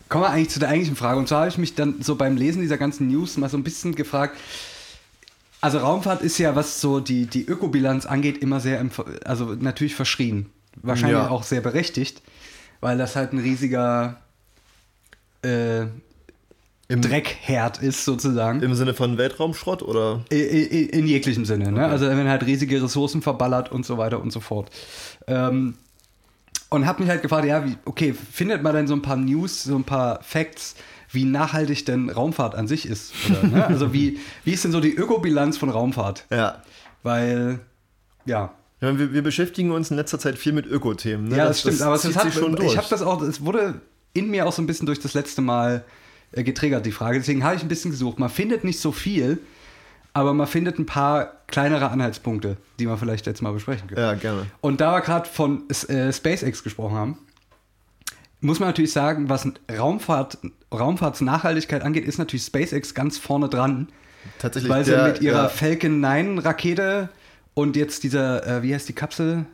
[0.08, 1.18] kommen wir eigentlich zu der eigentlichen Frage.
[1.18, 3.64] Und zwar habe ich mich dann so beim Lesen dieser ganzen News mal so ein
[3.64, 4.36] bisschen gefragt.
[5.60, 8.84] Also Raumfahrt ist ja, was so die, die Ökobilanz angeht, immer sehr,
[9.24, 10.46] also natürlich verschrien.
[10.76, 11.28] Wahrscheinlich Ja.
[11.30, 12.22] auch sehr berechtigt,
[12.80, 14.20] weil das halt ein riesiger
[15.42, 15.86] äh,
[16.90, 18.62] Im, Dreckherd ist sozusagen.
[18.62, 20.24] Im Sinne von Weltraumschrott oder?
[20.32, 21.82] I- i- In jeglichem Sinne, ne?
[21.84, 21.92] Okay.
[21.92, 24.70] Also wenn halt riesige Ressourcen verballert und so weiter und so fort.
[25.26, 25.74] Ähm,
[26.70, 29.64] und habe mich halt gefragt, ja, wie, okay, findet man denn so ein paar News,
[29.64, 30.76] so ein paar Facts,
[31.10, 33.12] wie nachhaltig denn Raumfahrt an sich ist?
[33.28, 33.66] Oder, ne?
[33.66, 36.24] Also wie, wie ist denn so die Ökobilanz von Raumfahrt?
[36.30, 36.62] Ja.
[37.02, 37.60] Weil,
[38.24, 38.52] ja.
[38.80, 41.28] ja wir, wir beschäftigen uns in letzter Zeit viel mit Ökothemen.
[41.28, 41.36] Ne?
[41.36, 42.72] Ja, das, stimmt, aber es hat, schon durch.
[42.72, 43.80] ich habe das auch, es wurde
[44.14, 45.84] in mir auch so ein bisschen durch das letzte Mal
[46.32, 47.18] getriggert, die Frage.
[47.18, 48.18] Deswegen habe ich ein bisschen gesucht.
[48.18, 49.38] Man findet nicht so viel,
[50.12, 54.00] aber man findet ein paar kleinere Anhaltspunkte, die wir vielleicht jetzt mal besprechen können.
[54.00, 54.46] ja, gerne.
[54.60, 57.18] Und da wir gerade von äh, SpaceX gesprochen haben,
[58.40, 60.38] muss man natürlich sagen, was Raumfahrt,
[60.72, 63.88] Raumfahrtsnachhaltigkeit angeht, ist natürlich SpaceX ganz vorne dran.
[64.38, 64.70] Tatsächlich.
[64.70, 67.08] Weil sie der- mit ihrer ja, Falcon 9 Rakete
[67.54, 69.46] und jetzt dieser, äh, wie heißt die Kapsel?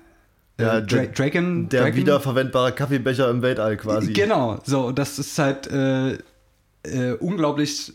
[0.60, 1.68] Ja, äh, Dra der- Dragon.
[1.68, 1.96] der Dragon?
[1.96, 4.12] wiederverwendbare Kaffeebecher im Weltall quasi.
[4.12, 6.18] Genau, so, das ist halt äh,
[6.84, 7.92] äh, unglaublich,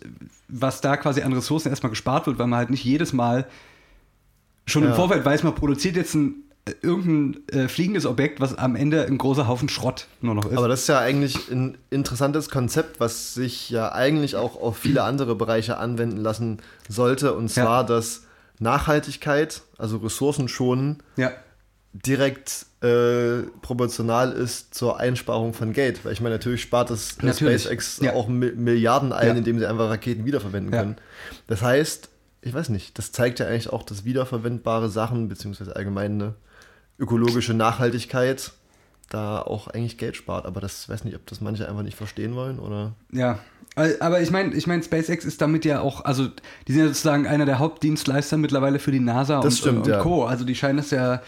[0.47, 3.47] was da quasi an Ressourcen erstmal gespart wird, weil man halt nicht jedes Mal
[4.65, 4.95] schon im Ja.
[4.95, 9.17] Vorfeld weiß, man produziert jetzt ein äh, irgendein äh, fliegendes Objekt, was am Ende ein
[9.17, 10.57] großer Haufen Schrott nur noch ist.
[10.57, 15.03] Aber das ist ja eigentlich ein interessantes Konzept, was sich ja eigentlich auch auf viele
[15.03, 17.33] andere Bereiche anwenden lassen sollte.
[17.33, 17.63] Und Ja.
[17.63, 18.23] zwar, dass
[18.59, 21.31] Nachhaltigkeit, also Ressourcen schonen, ja,
[21.93, 26.05] direkt äh, proportional ist zur Einsparung von Geld.
[26.05, 27.63] Weil ich meine, natürlich spart das Natürlich.
[27.63, 28.13] SpaceX Ja.
[28.13, 29.33] auch Mi Milliarden ein, Ja.
[29.33, 30.79] indem sie einfach Raketen wiederverwenden Ja.
[30.81, 30.95] können.
[31.47, 32.09] Das heißt,
[32.41, 36.33] ich weiß nicht, das zeigt ja eigentlich auch, dass wiederverwendbare Sachen, beziehungsweise allgemein eine
[36.99, 38.51] ökologische Nachhaltigkeit
[39.09, 40.45] da auch eigentlich Geld spart.
[40.45, 42.93] Aber das weiß nicht, ob das manche einfach nicht verstehen wollen oder.
[43.11, 43.39] ja.
[43.75, 46.27] Aber ich meine, ich mein, SpaceX ist damit ja auch, also
[46.67, 49.87] die sind ja sozusagen einer der Hauptdienstleister mittlerweile für die NASA Das und, stimmt, und,
[49.87, 49.99] ja.
[50.01, 50.25] Co.
[50.25, 51.21] Also die scheinen es ja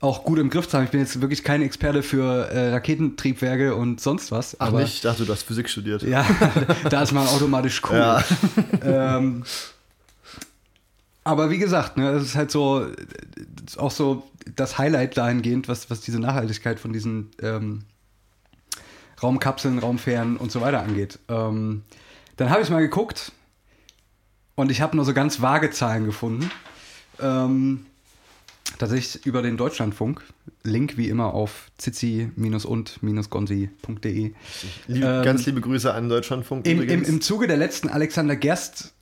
[0.00, 0.84] auch gut im Griff zu haben.
[0.84, 4.56] Ich bin jetzt wirklich kein Experte für äh, Raketentriebwerke und sonst was.
[4.58, 6.02] Ach aber nicht, ich dachte, du hast Physik studiert.
[6.02, 6.24] Ja,
[6.90, 7.96] da ist man automatisch cool.
[7.96, 8.24] Ja.
[8.82, 9.44] Ähm,
[11.22, 12.96] aber wie gesagt, ne, es ist halt so, äh,
[13.76, 17.84] auch so das Highlight dahingehend, was, was diese Nachhaltigkeit von diesen ähm,
[19.22, 21.18] Raumkapseln, Raumfähren und so weiter angeht.
[21.28, 21.82] Ähm,
[22.36, 23.32] dann habe ich mal geguckt
[24.54, 26.50] und ich habe nur so ganz vage Zahlen gefunden.
[27.20, 27.84] Ähm,
[28.78, 30.22] tatsächlich über den Deutschlandfunk.
[30.62, 34.32] Link wie immer auf zizi-und-gonsi.de.
[34.86, 37.02] Lieb, Ähm, ganz liebe Grüße an Deutschlandfunk Im, im.
[37.04, 38.92] Im Zuge der letzten Alexander Gerst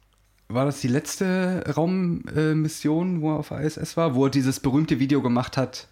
[0.49, 5.21] war das die letzte Raummission, wo er auf ISS war, wo er dieses berühmte Video
[5.23, 5.89] gemacht hat.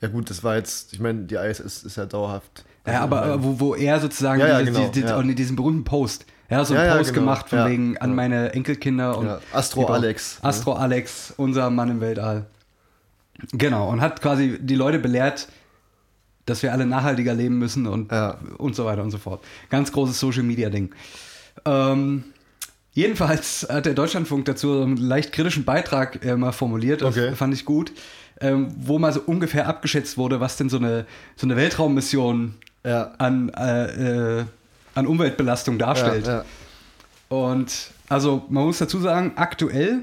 [0.00, 2.64] ja gut, das war jetzt, ich meine, die ISS ist ja dauerhaft.
[2.86, 5.22] Ja, aber aber wo, wo er sozusagen Ja, ja, genau, die- die- ja.
[5.22, 6.24] diesen berühmten Post.
[6.48, 8.16] Hat so einen Ja, ja, Post genau, gemacht von ja, wegen an ja.
[8.16, 9.86] meine Enkelkinder und Ja, Astro.
[9.86, 10.38] Alex.
[10.42, 12.46] Astro Alex, unser Mann im Weltall.
[13.52, 15.48] Genau, und hat quasi die Leute belehrt,
[16.46, 18.38] dass wir alle nachhaltiger leben müssen und, Ja.
[18.58, 19.44] und so weiter und so fort.
[19.68, 20.92] Ganz großes Social Media Ding.
[21.64, 22.24] Ähm,
[22.92, 27.34] jedenfalls hat der Deutschlandfunk dazu einen leicht kritischen Beitrag äh, mal formuliert, das Okay.
[27.34, 27.92] fand ich gut,
[28.40, 33.12] ähm, wo mal so ungefähr abgeschätzt wurde, was denn so eine, so eine Weltraummission Ja.
[33.18, 34.44] an, äh, äh,
[34.94, 36.26] an Umweltbelastung darstellt.
[36.26, 36.44] Ja.
[37.28, 40.00] Und also man muss dazu sagen, aktuell,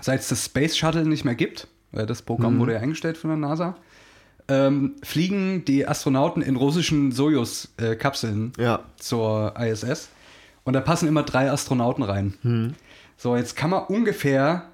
[0.00, 3.36] seit es das Space Shuttle nicht mehr gibt, das Programm wurde ja eingestellt von der
[3.36, 3.76] NASA,
[4.48, 8.80] ähm, fliegen die Astronauten in russischen Sojus-Kapseln ja.
[8.96, 10.08] zur ISS.
[10.64, 12.34] Und da passen immer drei Astronauten rein.
[13.16, 14.70] So, jetzt kann man ungefähr,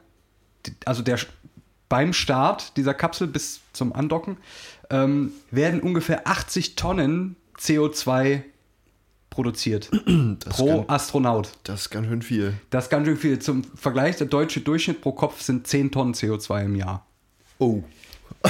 [0.84, 1.18] also der,
[1.88, 4.36] beim Start dieser Kapsel bis zum Andocken,
[4.90, 8.42] ähm, werden ungefähr 80 Tonnen CO2
[9.30, 9.90] produziert
[10.40, 11.52] Das, pro kann, Astronaut.
[11.64, 12.54] das ist ganz schön viel.
[12.70, 13.38] Das ist ganz schön viel.
[13.38, 17.06] Zum Vergleich, der deutsche Durchschnitt pro Kopf sind 10 Tonnen CO2 im Jahr.
[17.60, 17.82] Oh.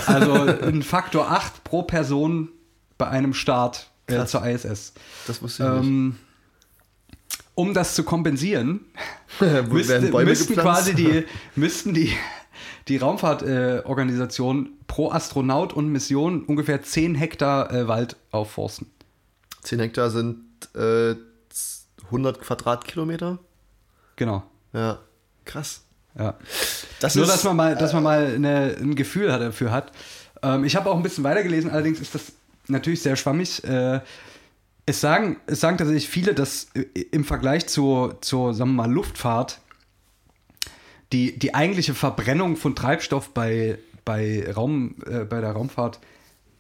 [0.07, 2.49] Also ein Faktor 8 pro Person
[2.97, 4.95] bei einem Start äh, zur ISS.
[5.27, 5.89] Das wusste ich nicht.
[5.89, 6.17] Ähm,
[7.55, 8.81] um das zu kompensieren,
[9.69, 12.13] müsste, müssten quasi die, müssten die,
[12.89, 18.91] die Raumfahrtorganisation äh, pro Astronaut und Mission ungefähr 10 Hektar äh, Wald aufforsten.
[19.63, 20.45] 10 Hektar sind
[20.75, 21.17] äh,
[22.07, 23.39] 100 Quadratkilometer.
[24.17, 24.45] Genau.
[24.73, 25.01] Ja.
[25.45, 25.83] Krass.
[26.19, 26.35] Ja.
[27.01, 29.93] Das Nur, ist, dass man mal, dass man mal eine, ein Gefühl dafür hat.
[30.43, 32.33] Ähm, ich habe auch ein bisschen weitergelesen, allerdings ist das
[32.69, 33.65] natürlich sehr schwammig.
[33.65, 34.01] Äh,
[34.87, 38.93] es, sagen, es sagen tatsächlich viele, dass äh, im Vergleich zur, zur sagen wir mal,
[38.93, 39.61] Luftfahrt
[41.13, 45.99] die, die eigentliche Verbrennung von Treibstoff bei, bei, Raum, äh, bei der Raumfahrt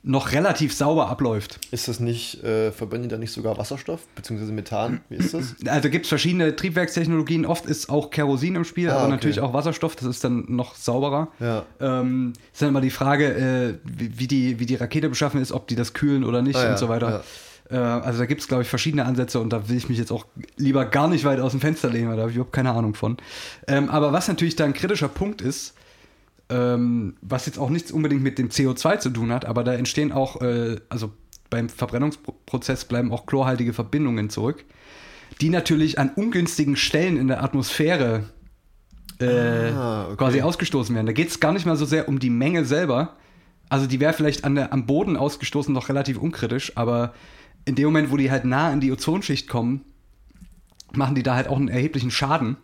[0.02, 1.58] noch relativ sauber abläuft.
[1.72, 5.00] Ist das nicht, äh, verbrennen die da nicht sogar Wasserstoff, beziehungsweise Methan?
[5.10, 5.54] Wie ist das?
[5.66, 7.44] Also gibt es verschiedene Triebwerkstechnologien.
[7.44, 9.10] Oft ist auch Kerosin im Spiel, Ah, aber okay.
[9.10, 9.96] natürlich auch Wasserstoff.
[9.96, 11.28] Das ist dann noch sauberer.
[11.38, 11.64] Ja.
[11.80, 15.68] Ähm, ist dann immer die Frage, äh, wie, die, wie die Rakete beschaffen ist, ob
[15.68, 17.22] die das kühlen oder nicht Ah, ja, und so weiter.
[17.70, 20.12] Äh, also da gibt es, glaube ich, verschiedene Ansätze und da will ich mich jetzt
[20.12, 20.24] auch
[20.56, 22.94] lieber gar nicht weit aus dem Fenster lehnen, weil da habe ich überhaupt keine Ahnung
[22.94, 23.18] von.
[23.68, 25.74] Ähm, aber was natürlich da ein kritischer Punkt ist,
[26.50, 30.12] ähm, was jetzt auch nichts unbedingt mit dem CO2 zu tun hat, aber da entstehen
[30.12, 31.12] auch, äh, also
[31.48, 34.64] beim Verbrennungsprozess bleiben auch chlorhaltige Verbindungen zurück,
[35.40, 38.24] die natürlich an ungünstigen Stellen in der Atmosphäre
[39.20, 40.16] äh, Ah, okay.
[40.16, 41.06] quasi ausgestoßen werden.
[41.06, 43.16] Da geht es gar nicht mal so sehr um die Menge selber.
[43.68, 47.14] Also die wäre vielleicht an der, am Boden ausgestoßen noch relativ unkritisch, aber
[47.64, 49.84] in dem Moment, wo die halt nah in die Ozonschicht kommen,
[50.92, 52.56] machen die da halt auch einen erheblichen Schaden,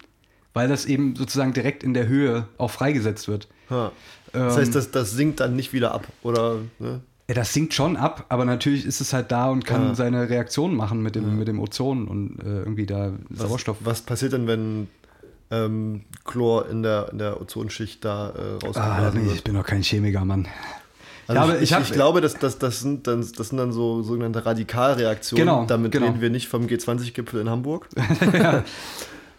[0.53, 3.49] weil das eben sozusagen direkt in der Höhe auch freigesetzt wird.
[3.71, 3.93] Ha.
[4.33, 6.57] Das Ähm, heißt, das, das sinkt dann nicht wieder ab, oder?
[6.79, 7.01] Ne?
[7.29, 9.95] Ja, das sinkt schon ab, aber natürlich ist es halt da und kann Ja.
[9.95, 13.79] seine Reaktion machen mit dem, mit dem Ozon und äh, irgendwie da Sauerstoff.
[13.81, 14.89] Was passiert denn, wenn
[15.51, 18.31] ähm, Chlor in der, in der Ozonschicht da
[18.63, 19.35] äh, Ah, nee, wird?
[19.37, 20.47] ich bin doch kein Chemiker, Mann.
[21.29, 23.73] Also Ja, ich, ich hab- ich glaube, das, das, das, sind dann, das sind dann
[23.73, 25.45] so sogenannte Radikalreaktionen.
[25.47, 26.07] Genau, Damit genau.
[26.07, 27.89] reden wir nicht vom G20-Gipfel in Hamburg.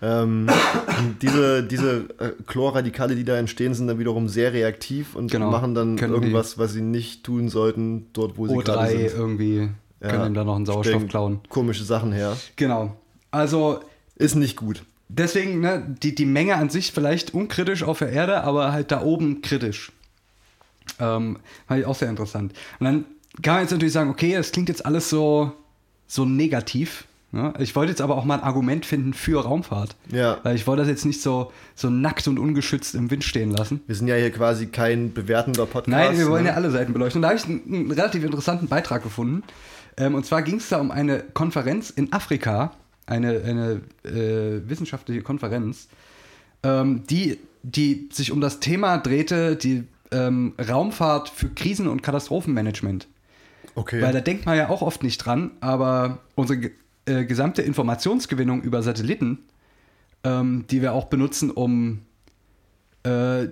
[0.01, 0.47] ähm,
[1.21, 5.49] diese diese äh, Chlorradikale, die da entstehen, sind dann wiederum sehr reaktiv und Genau.
[5.51, 9.17] machen dann Können irgendwas, was sie nicht tun sollten, dort, wo sie gerade O3 sind.
[9.17, 9.69] irgendwie
[10.01, 11.39] Ja, können da noch einen Sauerstoff klauen.
[11.49, 12.37] Komische Sachen her.
[12.55, 12.95] Genau.
[13.31, 13.79] Also
[14.15, 14.83] Ist nicht gut.
[15.09, 19.01] deswegen, ne, die, die Menge an sich vielleicht unkritisch auf der Erde, aber halt da
[19.01, 19.91] oben kritisch.
[20.99, 22.53] Ähm, fand ich auch sehr interessant.
[22.79, 23.05] Und dann
[23.41, 25.51] kann man jetzt natürlich sagen, okay, das klingt jetzt alles so,
[26.07, 27.05] so negativ.
[27.31, 27.53] Ne?
[27.59, 29.95] Ich wollte jetzt aber auch mal ein Argument finden für Raumfahrt.
[30.11, 30.39] Ja.
[30.43, 33.81] Weil ich wollte das jetzt nicht so, so nackt und ungeschützt im Wind stehen lassen.
[33.85, 35.89] Wir sind ja hier quasi kein bewertender Podcast.
[35.89, 36.49] Nein, wir wollen ne?
[36.49, 37.19] ja alle Seiten beleuchten.
[37.19, 39.43] Und da habe ich einen, einen relativ interessanten Beitrag gefunden.
[39.97, 42.71] Ähm, und zwar ging es da um eine Konferenz in Afrika,
[43.05, 45.89] eine, eine äh, wissenschaftliche Konferenz,
[46.63, 53.07] ähm, die, die sich um das Thema drehte, die ähm, Raumfahrt für Krisen- und Katastrophenmanagement.
[53.75, 54.01] Okay.
[54.01, 56.71] Weil da denkt man ja auch oft nicht dran, aber unsere
[57.07, 59.39] äh, gesamte Informationsgewinnung über Satelliten,
[60.23, 61.99] ähm, die wir auch benutzen, um
[63.03, 63.47] äh,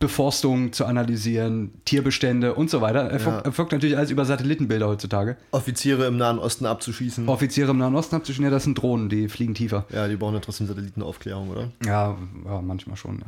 [0.00, 3.44] Beforstung zu analysieren, Tierbestände und so weiter, erfolgt, Ja.
[3.44, 5.36] erfolgt natürlich alles über Satellitenbilder heutzutage.
[5.52, 7.28] Offiziere im Nahen Osten abzuschießen.
[7.28, 9.84] Offiziere im Nahen Osten abzwischen, ja, das sind Drohnen, die fliegen tiefer.
[9.92, 11.70] ja, die brauchen ja trotzdem Satellitenaufklärung, oder?
[11.84, 13.22] Ja, ja manchmal schon,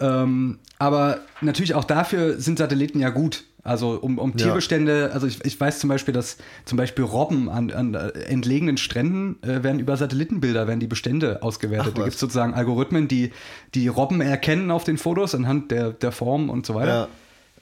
[0.00, 0.22] ja.
[0.22, 3.44] Ähm, aber natürlich auch dafür sind Satelliten ja gut.
[3.66, 4.46] Also um, um Ja.
[4.46, 8.76] Tierbestände, also ich, ich weiß zum Beispiel, dass zum Beispiel Robben an, an äh, entlegenen
[8.76, 11.92] Stränden äh, werden über Satellitenbilder, werden die Bestände ausgewertet.
[11.92, 13.32] Ach, da gibt es sozusagen Algorithmen, die
[13.74, 17.08] die Robben erkennen auf den Fotos anhand der, der Form und so weiter.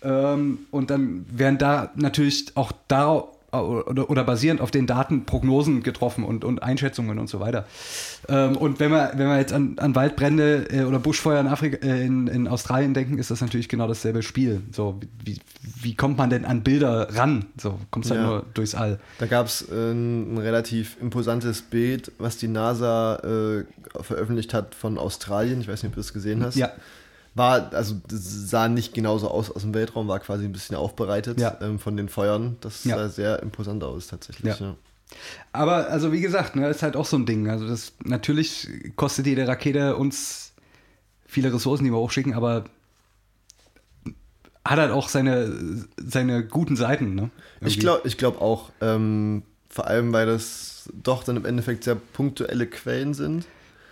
[0.02, 5.82] Ähm, und dann werden da natürlich auch darauf oder, oder basierend auf den Daten Prognosen
[5.82, 7.66] getroffen und, und Einschätzungen und so weiter.
[8.28, 11.86] Ähm, und wenn wir, wenn wir jetzt an, an Waldbrände äh, oder Buschfeuer in, Afrika,
[11.86, 14.62] äh, in, in Australien denken, ist das natürlich genau dasselbe Spiel.
[14.72, 15.38] So, wie,
[15.82, 17.46] wie kommt man denn an Bilder ran?
[17.60, 18.26] So, kommst halt Ja.
[18.26, 18.98] nur durchs All.
[19.18, 23.64] Da gab es äh, ein relativ imposantes Bild, was die NASA äh,
[24.02, 25.60] veröffentlicht hat von Australien.
[25.60, 26.56] Ich weiß nicht, ob du das gesehen hast.
[26.56, 26.70] Ja.
[27.36, 31.58] War, also sah nicht genauso aus aus dem Weltraum, war quasi ein bisschen aufbereitet Ja.
[31.60, 32.56] ähm, von den Feuern.
[32.60, 32.96] Das Ja.
[32.96, 34.58] sah sehr imposant aus tatsächlich.
[34.58, 34.76] Ja.
[35.52, 37.48] Aber also wie gesagt, ne, ist halt auch so ein Ding.
[37.50, 40.52] Also das natürlich kostet jede Rakete uns
[41.26, 42.64] viele Ressourcen, die wir hochschicken, aber
[44.64, 47.14] hat halt auch seine, seine guten Seiten.
[47.14, 47.30] Ne?
[47.60, 51.96] Ich glaube ich glaub auch, ähm, vor allem weil das doch dann im Endeffekt sehr
[51.96, 53.44] punktuelle Quellen sind.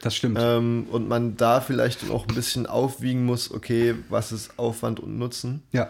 [0.03, 0.37] Das stimmt.
[0.41, 5.17] Ähm, und man da vielleicht auch ein bisschen aufwiegen muss, okay, was ist Aufwand und
[5.19, 5.63] Nutzen.
[5.73, 5.89] ja.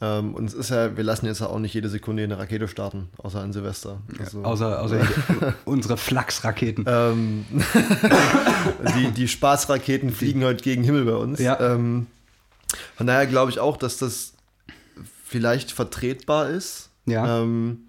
[0.00, 2.68] Ähm, und es ist ja, wir lassen jetzt ja auch nicht jede Sekunde eine Rakete
[2.68, 4.00] starten, außer an Silvester.
[4.20, 5.00] Also, Außer, außer
[5.64, 6.84] unsere Flachsraketen.
[6.86, 7.44] ähm,
[8.96, 11.40] die, die Spaßraketen fliegen heute gegen Himmel bei uns.
[11.40, 11.58] Ja.
[11.58, 12.06] Ähm,
[12.96, 14.34] von daher glaube ich auch, dass das
[15.24, 16.90] vielleicht vertretbar ist.
[17.06, 17.40] Ja.
[17.42, 17.87] Ähm,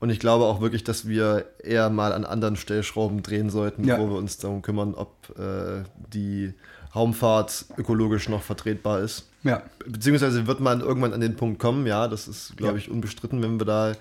[0.00, 3.98] und ich glaube auch wirklich, dass wir eher mal an anderen Stellschrauben drehen sollten, Ja.
[3.98, 6.52] wo wir uns darum kümmern, ob äh, die
[6.94, 9.28] Raumfahrt ökologisch noch vertretbar ist.
[9.44, 9.62] ja.
[9.86, 12.78] Beziehungsweise wird man irgendwann an den Punkt kommen, ja, das ist, glaube Ja.
[12.78, 13.92] ich, unbestritten, wenn wir da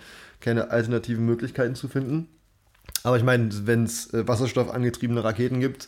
[0.42, 2.28] keine alternativen Möglichkeiten zu finden.
[3.04, 5.88] Aber ich meine, wenn es äh, wasserstoffangetriebene Raketen gibt,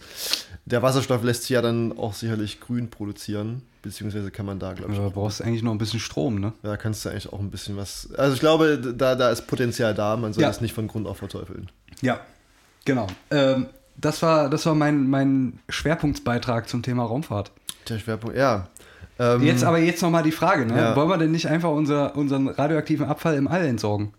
[0.66, 4.92] der Wasserstoff lässt sich ja dann auch sicherlich grün produzieren, beziehungsweise kann man da, glaube
[4.94, 6.54] ich, Aber du brauchst eigentlich noch ein bisschen Strom, ne?
[6.62, 8.10] da kannst du eigentlich auch ein bisschen was.
[8.18, 10.50] Also ich glaube, da, da ist Potenzial da, man soll Ja.
[10.50, 11.70] das nicht von Grund auf verteufeln.
[12.02, 12.20] Ja.
[12.86, 13.08] Genau.
[13.32, 17.52] Ähm, das war, das war mein, mein Schwerpunktbeitrag zum Thema Raumfahrt.
[17.90, 18.68] Der Schwerpunkt, ja.
[19.20, 20.76] Ähm, Jetzt aber jetzt nochmal die Frage, ne?
[20.78, 20.96] Ja.
[20.96, 24.14] Wollen wir denn nicht einfach unser, unseren radioaktiven Abfall im All entsorgen?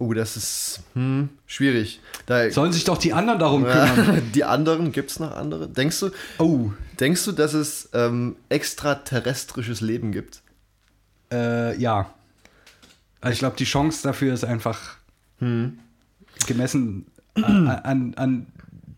[0.00, 2.00] Oh, das ist hm, schwierig.
[2.26, 4.30] Da, Sollen sich doch die anderen darum kümmern.
[4.34, 5.68] die anderen, gibt es noch andere?
[5.68, 6.70] Denkst du, Oh.
[7.00, 10.42] Denkst du, dass es ähm, extraterrestrisches Leben gibt?
[11.32, 12.12] Äh, ja.
[13.20, 14.96] Also ich glaube, die Chance dafür ist einfach
[15.40, 15.78] Hm.
[16.46, 18.46] gemessen an, an, an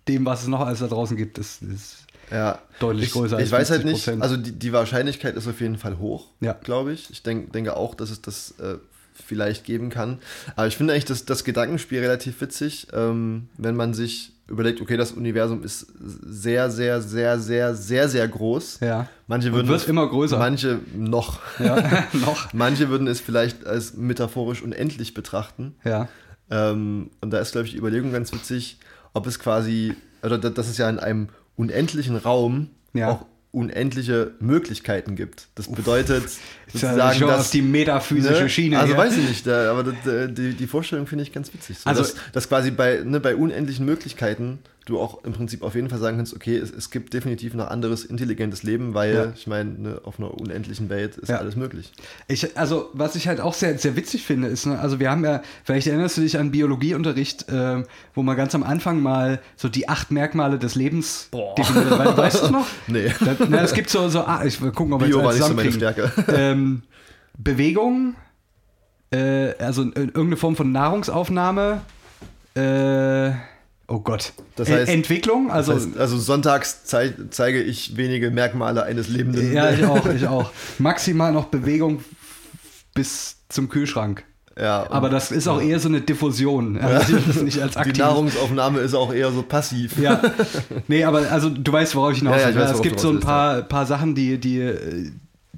[0.08, 2.58] dem, was es noch alles da draußen gibt, ist, ist Ja.
[2.78, 4.20] Deutlich ich, größer Ich weiß halt nicht, 50%.
[4.22, 6.52] also die, die Wahrscheinlichkeit ist auf jeden Fall hoch, Ja.
[6.54, 7.10] glaube ich.
[7.10, 8.76] Ich denk, denke auch, dass es das äh,
[9.24, 10.18] vielleicht geben kann.
[10.56, 14.96] Aber ich finde eigentlich das, das Gedankenspiel relativ witzig, ähm, wenn man sich überlegt, okay,
[14.96, 18.80] das Universum ist sehr, sehr, sehr, sehr, sehr, sehr groß.
[18.80, 19.08] Ja.
[19.28, 20.38] Manche würden wird es- immer größer.
[20.38, 21.38] Manche noch.
[21.60, 22.52] Ja, noch.
[22.52, 25.76] Manche würden es vielleicht als metaphorisch unendlich betrachten.
[25.84, 26.08] Ja.
[26.50, 28.78] Ähm, und da ist, glaube ich, die Überlegung ganz witzig,
[29.12, 33.10] ob es quasi, oder da- dass es ja in einem unendlichen Raum Ja.
[33.10, 35.48] auch unendliche Möglichkeiten gibt.
[35.56, 36.30] Das bedeutet ja
[36.72, 38.48] sozusagen, schon dass auf die metaphysische Ne?
[38.48, 38.78] Schiene.
[38.78, 38.98] Also ja.
[38.98, 39.94] weiß ich nicht, da, aber das,
[40.34, 41.78] die, die Vorstellung finde ich ganz witzig.
[41.78, 45.76] So, Also- dass, dass quasi bei, ne, bei unendlichen Möglichkeiten du auch im Prinzip auf
[45.76, 49.32] jeden Fall sagen kannst, okay, es, es gibt definitiv noch anderes intelligentes Leben, weil Ja.
[49.36, 51.36] ich meine, ne, auf einer unendlichen Welt ist Ja.
[51.36, 51.92] alles möglich.
[52.26, 55.22] Ich, also, was ich halt auch sehr, sehr witzig finde, ist, ne, also wir haben
[55.24, 59.68] ja, vielleicht erinnerst du dich an Biologieunterricht, ähm, wo man ganz am Anfang mal so
[59.68, 62.66] die acht Merkmale des Lebens definiert Weißt du noch?
[62.88, 63.12] Nee.
[63.20, 65.32] Da, na, es gibt so, so ah, ich will gucken, ob wir Bio jetzt war
[65.34, 65.72] nicht so meine.
[65.72, 66.10] Stärke.
[66.34, 66.59] ähm,
[67.38, 68.14] Bewegung,
[69.12, 71.80] äh, also äh, irgendeine Form von Nahrungsaufnahme,
[72.54, 73.30] äh,
[73.88, 79.08] oh Gott, Das heißt- Entwicklung, also Also, also sonntags zei zeige ich wenige Merkmale eines
[79.08, 79.52] lebenden.
[79.52, 80.50] ja, ich auch, ich auch.
[80.78, 82.04] Maximal noch Bewegung
[82.94, 84.24] bis zum Kühlschrank.
[84.60, 86.76] Ja, Aber das ist auch eher so eine Diffusion.
[86.82, 87.98] Also das nicht als die.
[87.98, 89.96] Nahrungsaufnahme ist auch eher so passiv.
[89.98, 90.20] Ja.
[90.86, 92.62] Nee, aber also du weißt, worauf ich hinaus Ja, ja, will.
[92.62, 95.12] ich weiß, es gibt so ein paar, paar Sachen, die, die,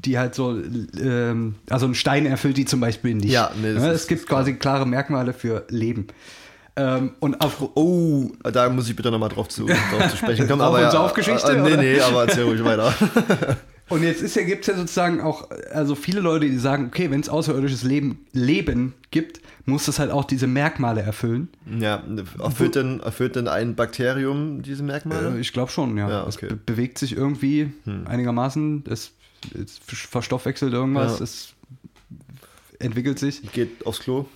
[0.04, 0.58] die halt so,
[1.00, 3.30] ähm, also ein Stein erfüllt die zum Beispiel nicht.
[3.32, 6.06] Ja, nee, Ja, ist- es gibt quasi klare Merkmale für Leben.
[6.74, 10.60] Ähm, und auf, Oh, da muss ich bitte nochmal drauf zu, drauf zu sprechen kommen.
[10.62, 11.82] Aber unsere ja, Aufgeschichte, äh, nee, oder?
[11.82, 12.94] nee, aber erzähl ruhig weiter.
[13.90, 17.10] Und jetzt ist ja, gibt es ja sozusagen auch, also viele Leute, die sagen, okay,
[17.10, 21.48] wenn es außerirdisches Leben, Leben gibt, muss das halt auch diese Merkmale erfüllen.
[21.78, 22.02] Ja,
[22.42, 25.36] erfüllt denn, erfüllt denn ein Bakterium diese Merkmale?
[25.36, 26.08] Äh, ich glaube schon, ja.
[26.08, 26.46] Ja, Es okay.
[26.48, 27.70] be bewegt sich irgendwie
[28.06, 29.12] einigermaßen, es, es
[29.86, 31.24] verstoffwechselt irgendwas, Ja.
[31.24, 31.54] es
[32.78, 33.42] entwickelt sich.
[33.52, 34.26] Geht aufs Klo?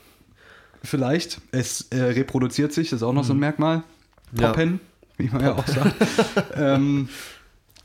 [0.83, 1.41] Vielleicht.
[1.53, 3.83] Es äh, reproduziert sich, das ist auch noch so ein Merkmal.
[4.39, 4.49] Ja.
[4.49, 4.81] Poppen,
[5.17, 5.95] wie man ja auch sagt.
[6.57, 7.09] ähm,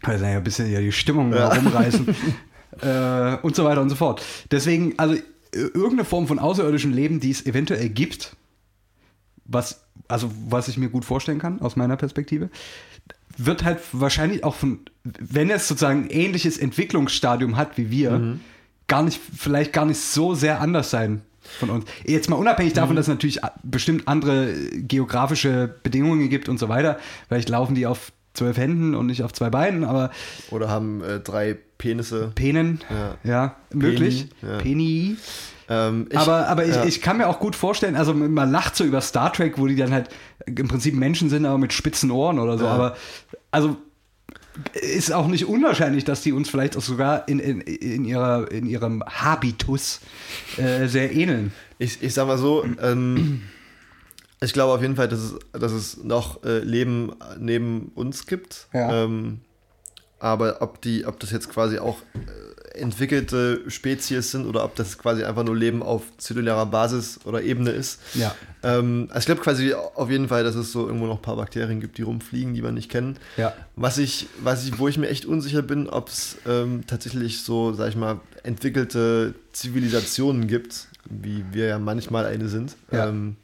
[0.02, 1.50] also ja, ein bisschen ja die Stimmung Ja.
[1.54, 2.08] rumreißen.
[2.82, 4.24] äh, und so weiter und so fort.
[4.52, 8.36] Deswegen, also äh, irgendeine Form von außerirdischem Leben, die es eventuell gibt,
[9.46, 12.50] was, also was ich mir gut vorstellen kann, aus meiner Perspektive,
[13.38, 18.38] wird halt wahrscheinlich auch von, wenn es sozusagen ein ähnliches Entwicklungsstadium hat wie wir,
[18.88, 21.22] gar nicht, vielleicht gar nicht so sehr anders sein
[21.60, 21.86] von uns.
[22.06, 26.70] Jetzt mal unabhängig davon, dass es natürlich bestimmt andere äh, geografische Bedingungen gibt und so
[26.70, 27.00] weiter.
[27.28, 30.12] Vielleicht laufen die auf zwölf Händen und nicht auf zwei Beinen, aber
[30.52, 32.32] Oder haben äh, drei Penisse?
[32.36, 33.18] Penen, Ja.
[33.24, 34.28] ja, möglich.
[34.42, 34.58] ja.
[34.60, 35.18] Peni.
[35.74, 36.84] Ähm, ich- aber aber ich, ja.
[36.84, 39.78] ich kann mir auch gut vorstellen, also man lacht so über Star Trek, wo die
[39.78, 40.10] dann halt
[40.46, 42.66] im Prinzip Menschen sind, aber mit spitzen Ohren oder so.
[42.66, 42.72] Ja.
[42.72, 42.98] Aber
[43.52, 43.78] also
[44.74, 48.66] ist auch nicht unwahrscheinlich, dass die uns vielleicht auch sogar in, in, in, ihrer, in
[48.68, 50.02] ihrem Habitus
[50.58, 51.54] äh, sehr ähneln.
[51.80, 53.44] Ich, ich sag mal so, ähm,
[54.42, 58.68] ich glaube auf jeden Fall, dass es, dass es noch äh, Leben neben uns gibt.
[58.74, 59.06] Ja.
[59.06, 59.40] Ähm,
[60.22, 64.98] aber ob die, ob das jetzt quasi auch äh, entwickelte Spezies sind oder ob das
[64.98, 68.00] quasi einfach nur Leben auf zellularer Basis oder Ebene ist.
[68.14, 68.34] Ja.
[68.62, 71.36] Ähm, also ich glaube quasi auf jeden Fall, dass es so irgendwo noch ein paar
[71.36, 73.18] Bakterien gibt, die rumfliegen, die wir nicht kennen.
[73.36, 73.54] Ja.
[73.76, 77.74] Was ich, was ich, wo ich mir echt unsicher bin, ob es ähm, tatsächlich so,
[77.74, 82.76] sag ich mal, entwickelte Zivilisationen gibt, wie wir ja manchmal eine sind.
[82.92, 83.08] Ja.
[83.10, 83.38] Ähm,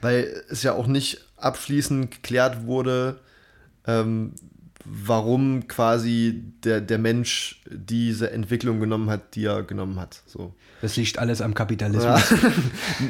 [0.00, 3.20] weil es ja auch nicht abschließend geklärt wurde,
[3.86, 4.32] ähm,
[4.88, 10.22] warum quasi der, der Mensch diese Entwicklung genommen hat, die er genommen hat.
[10.26, 10.54] So.
[10.82, 12.22] Das liegt alles am Kapitalismus.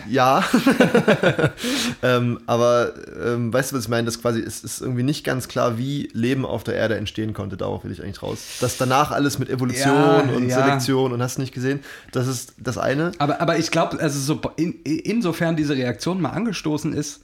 [0.08, 0.44] Ja.
[2.02, 4.06] ähm, aber ähm, weißt du, was ich meine?
[4.06, 7.56] Das quasi ist, ist irgendwie nicht ganz klar, wie Leben auf der Erde entstehen konnte.
[7.56, 8.58] Darauf will ich eigentlich raus.
[8.60, 10.62] Dass danach alles mit Evolution Ja, und ja.
[10.62, 11.80] Selektion und hast nicht gesehen.
[12.12, 13.12] Das ist das eine.
[13.18, 17.22] Aber, aber ich glaube, also so in, insofern diese Reaktion mal angestoßen ist,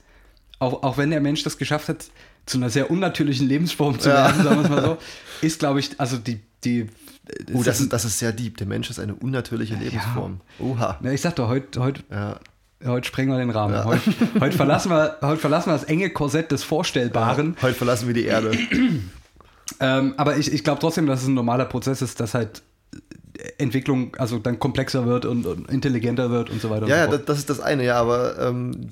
[0.59, 2.05] auch, auch wenn der Mensch das geschafft hat,
[2.45, 4.15] zu einer sehr unnatürlichen Lebensform zu Ja.
[4.25, 4.97] werden, sagen wir es mal so,
[5.41, 6.87] ist, glaube ich, also die, die
[7.53, 8.57] Oh, ist das, ist, das ist sehr deep.
[8.57, 10.41] Der Mensch ist eine unnatürliche Lebensform.
[10.59, 10.97] Oha.
[11.01, 12.37] Na, ich sag doch, heute, heute, Ja.
[12.85, 13.73] heute sprengen wir den Rahmen.
[13.73, 13.85] Ja.
[13.85, 14.01] Heute,
[14.41, 17.55] heute, verlassen wir, heute verlassen wir das enge Korsett des Vorstellbaren.
[17.61, 18.51] Heute verlassen wir die Erde.
[19.79, 22.61] Ähm, aber ich, ich glaube trotzdem, dass es ein normaler Prozess ist, dass halt
[23.57, 27.11] Entwicklung also dann komplexer wird und, und intelligenter wird und so weiter Ja, ja, und
[27.11, 28.89] so das, das ist das eine, ja, aber ähm,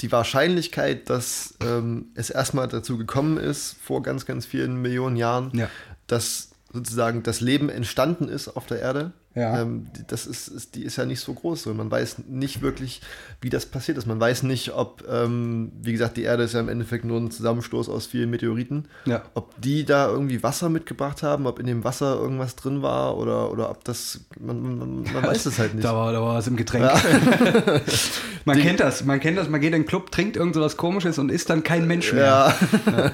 [0.00, 5.50] die, Wahrscheinlichkeit, dass ähm, es erstmal dazu gekommen ist, vor ganz, ganz vielen Millionen Jahren,
[5.54, 5.68] Ja.
[6.06, 9.62] dass sozusagen das Leben entstanden ist auf der Erde, Ja.
[9.62, 11.66] ähm, die- das ist, ist, die ist ja nicht so groß.
[11.68, 13.00] Und man weiß nicht wirklich,
[13.40, 14.06] wie das passiert ist.
[14.06, 17.30] Man weiß nicht, ob, ähm, wie gesagt, die Erde ist ja im Endeffekt nur ein
[17.30, 19.22] Zusammenstoß aus vielen Meteoriten, Ja.
[19.34, 23.50] ob die da irgendwie Wasser mitgebracht haben, ob in dem Wasser irgendwas drin war oder,
[23.50, 25.84] oder ob das, man, man, man weiß es halt nicht.
[25.84, 26.90] Da war, da war was im Getränk.
[28.44, 30.76] man kennt das, man kennt das, man geht in den Club, trinkt irgend so was
[30.76, 32.54] komisches und ist dann kein Mensch mehr.
[32.86, 33.12] Ja.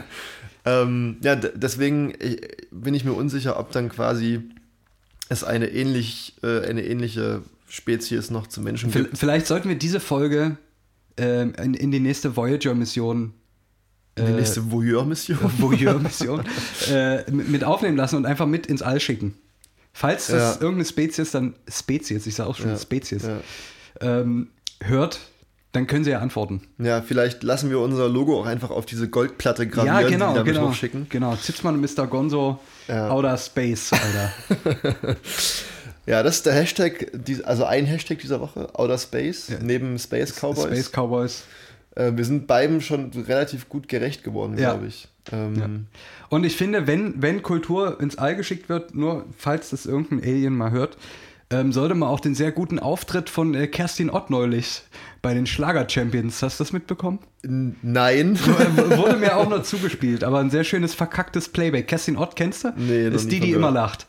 [0.65, 2.37] Ähm, ja, deswegen äh,
[2.71, 4.41] bin ich mir unsicher, ob dann quasi
[5.29, 9.17] es eine, ähnlich, äh, eine ähnliche Spezies noch zu Menschen gibt.
[9.19, 10.57] Vielleicht sollten wir diese Folge
[11.17, 13.33] ähm, in, in die nächste Voyager-Mission
[14.19, 15.39] Die nächste Voyeur-Mission.
[15.59, 16.45] Voyeur-Mission
[16.91, 19.35] äh, mit mit aufnehmen lassen und einfach mit ins All schicken.
[19.93, 20.61] Falls das Ja.
[20.61, 23.41] irgendeine Spezies dann, Spezies, ich sage auch schon Ja, Spezies, ja.
[24.01, 24.49] ähm,
[24.81, 25.21] hört,
[25.75, 26.62] dann können sie ja antworten.
[26.79, 30.45] Ja, vielleicht lassen wir unser Logo auch einfach auf diese Goldplatte gravieren, ja, genau, die
[30.51, 30.68] genau.
[30.68, 31.07] hochschicken.
[31.11, 32.07] Genau, Zitzmann und Mr.
[32.07, 32.59] Gonzo,
[32.89, 33.11] Ja.
[33.11, 35.16] Outer Space, Alter.
[36.07, 37.12] Ja, das ist der Hashtag,
[37.45, 40.64] also ein Hashtag dieser Woche, Outer Space, neben Space Cowboys.
[40.64, 41.45] Space Cowboys.
[41.95, 44.72] Äh, wir sind beiden schon relativ gut gerecht geworden, Ja.
[44.72, 45.09] glaube ich.
[45.33, 45.87] Ähm,
[46.29, 50.55] Und ich finde, wenn, wenn Kultur ins All geschickt wird, nur falls das irgendein Alien
[50.55, 50.99] mal hört,
[51.51, 54.82] ähm, sollte man auch den sehr guten Auftritt von äh, Kerstin Ott neulich
[55.22, 57.18] bei den Schlager-Champions, hast du das mitbekommen?
[57.42, 58.38] Nein.
[58.97, 61.88] Wurde mir auch noch zugespielt, aber ein sehr schönes verkacktes Playback.
[61.88, 62.72] Kerstin Ott kennst du?
[62.76, 64.07] Nee, Ist die, die immer lacht.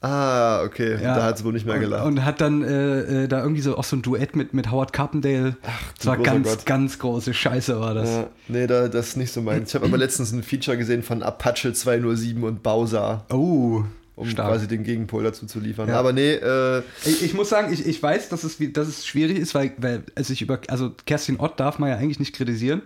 [0.00, 0.98] ah, okay.
[1.02, 1.16] Ja.
[1.16, 2.04] Da hat es wohl nicht mehr gelacht.
[2.04, 4.70] Und, und hat dann äh, äh, da irgendwie so auch so ein Duett mit, mit
[4.70, 5.56] Howard Carpendale.
[5.64, 6.66] Ach, das war ganz, Gott.
[6.66, 8.08] ganz große Scheiße war das.
[8.10, 9.70] ja, nee, da, das ist nicht so meins.
[9.70, 13.82] Ich habe aber letztens ein Feature gesehen von Apache 207 und Bowser, Oh,
[14.16, 14.48] um stark.
[14.48, 15.88] quasi den Gegenpol dazu zu liefern.
[15.88, 15.98] Ja.
[15.98, 19.38] Aber nee, äh, Ich, ich muss sagen, ich, ich weiß, dass es, dass es schwierig
[19.38, 22.82] ist, weil, weil also ich über, also Kerstin Ott darf man ja eigentlich nicht kritisieren.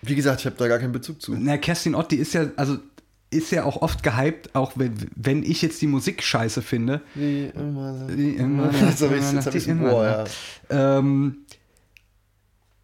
[0.00, 1.36] wie gesagt, ich habe da gar keinen Bezug zu.
[1.38, 2.78] Na, Kerstin Ott, die ist ja, also
[3.30, 7.00] ist ja auch oft gehypt, auch wenn, wenn ich jetzt die Musik scheiße finde.
[7.14, 8.16] Wie immer so.
[8.16, 10.24] Wie immer, Jetzt habe ich immer, es im Ohr, ja.
[10.70, 10.98] ja.
[10.98, 11.38] Ähm,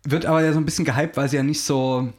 [0.04, 2.12] wird aber ja so ein bisschen gehypt, weil sie ja nicht so,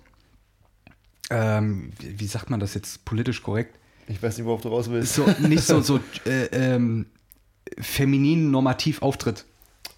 [1.32, 3.79] ähm, wie sagt man das jetzt politisch korrekt?
[4.10, 5.14] Ich weiß nicht, worauf du raus willst.
[5.14, 7.06] So, nicht so, so äh, ähm,
[7.80, 9.46] feminin normativ auftritt.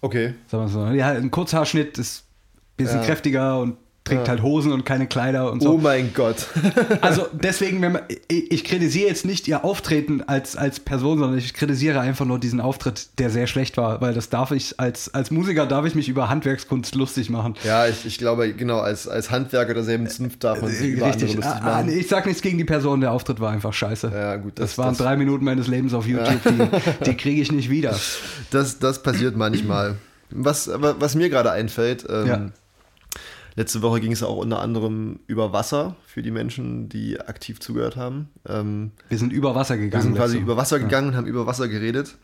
[0.02, 0.34] Okay.
[0.48, 0.86] Sagen wir so.
[0.88, 3.04] Ja, ein Kurzhaarschnitt ist ein bisschen Ja.
[3.06, 4.28] kräftiger und trägt Ja.
[4.30, 5.78] halt Hosen und keine Kleider und Oh so.
[5.78, 6.46] mein Gott.
[7.00, 11.54] Also deswegen, wenn man, ich, kritisiere jetzt nicht ihr Auftreten als, als Person, sondern ich
[11.54, 15.30] kritisiere einfach nur diesen Auftritt, der sehr schlecht war, weil das darf ich, als, als
[15.30, 17.54] Musiker darf ich mich über Handwerkskunst lustig machen.
[17.64, 21.26] Ja, ich, ich glaube, genau, als, als Handwerker derselben Zunft darf man sich über andere
[21.26, 21.88] lustig Ah, machen.
[21.96, 24.10] ich sag nichts gegen die Person, der Auftritt war einfach scheiße.
[24.12, 27.40] Ja, gut, Das, das- waren das- drei Minuten meines Lebens auf YouTube, die, die kriege
[27.40, 27.94] ich nicht wieder.
[28.50, 29.96] Das, das passiert manchmal.
[30.30, 32.46] Was, was mir gerade einfällt, ähm, Ja.
[33.56, 37.96] Letzte Woche ging es auch unter anderem über Wasser für die Menschen, die aktiv zugehört
[37.96, 38.28] haben.
[38.48, 39.92] Ähm, Wir sind über Wasser gegangen.
[40.04, 42.16] wir sind quasi über Wasser gegangen und haben über Wasser geredet.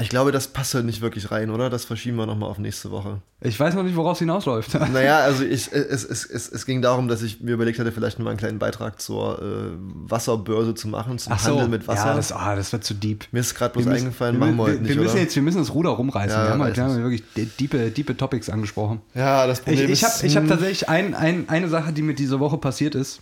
[0.00, 1.68] Ich glaube, das passt halt nicht wirklich rein, oder?
[1.70, 3.20] Das verschieben wir nochmal auf nächste Woche.
[3.40, 4.74] Ich weiß noch nicht, woraus es hinausläuft.
[4.92, 8.18] Naja, also ich, es, es, es, es ging darum, dass ich mir überlegt hatte, vielleicht
[8.18, 9.72] mal einen kleinen Beitrag zur äh,
[10.10, 12.06] Wasserbörse zu machen, zum so, Handel mit Wasser.
[12.06, 13.26] ja, das, ah, das wird zu deep.
[13.32, 15.22] mir ist gerade bloß müssen- eingefallen, wir, machen wir wir, heute nicht, wir müssen oder?
[15.22, 16.30] jetzt, wir müssen das Ruder rumreißen.
[16.38, 19.00] Ja, wir haben, halt, wir haben wirklich die- diepe, diepe Topics angesprochen.
[19.14, 20.02] ja, das Ich, Problem ich ist...
[20.14, 23.20] habe ich hab hm, tatsächlich ein, ein, eine Sache, die mir diese Woche passiert ist.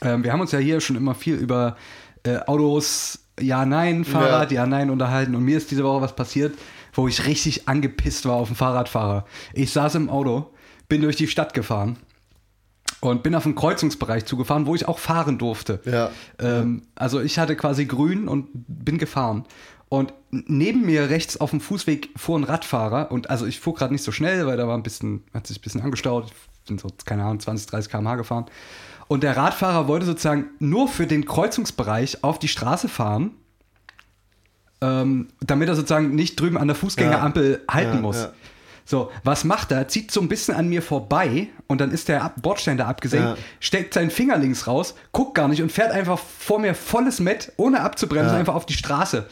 [0.00, 1.76] Ähm, wir haben uns ja hier schon immer viel über
[2.24, 4.66] äh, Autos, ja, nein, Fahrrad, ja.
[4.66, 5.34] nein unterhalten.
[5.34, 6.56] Und mir ist diese Woche was passiert,
[6.92, 9.24] wo ich richtig angepisst war auf den Fahrradfahrer.
[9.54, 10.50] Ich saß im Auto,
[10.88, 11.98] bin durch die Stadt gefahren
[13.00, 15.80] und bin auf einen Kreuzungsbereich zugefahren, wo ich auch fahren durfte.
[15.84, 16.10] Ja.
[16.38, 19.44] Ähm, also ich hatte quasi grün und bin gefahren.
[19.88, 23.92] Und neben mir rechts auf dem Fußweg fuhr ein Radfahrer und also ich fuhr gerade
[23.92, 26.32] nicht so schnell, weil da war ein bisschen, hat sich ein bisschen angestaut.
[26.62, 28.46] Ich bin so, keine Ahnung, 20, 30 km/h gefahren.
[29.08, 33.32] Und der Radfahrer wollte sozusagen nur für den Kreuzungsbereich auf die Straße fahren,
[34.80, 38.16] ähm, damit er sozusagen nicht drüben an der Fußgängerampel halten Ja, muss.
[38.22, 38.32] ja.
[38.84, 39.86] So, was macht er?
[39.86, 43.28] Zieht so ein bisschen an mir vorbei und dann ist der Ab Bordstein da abgesenkt,
[43.28, 43.36] Ja.
[43.60, 47.52] steckt seinen Finger links raus, guckt gar nicht und fährt einfach vor mir volles Met,
[47.58, 48.38] ohne abzubremsen, Ja.
[48.40, 49.28] einfach auf die Straße.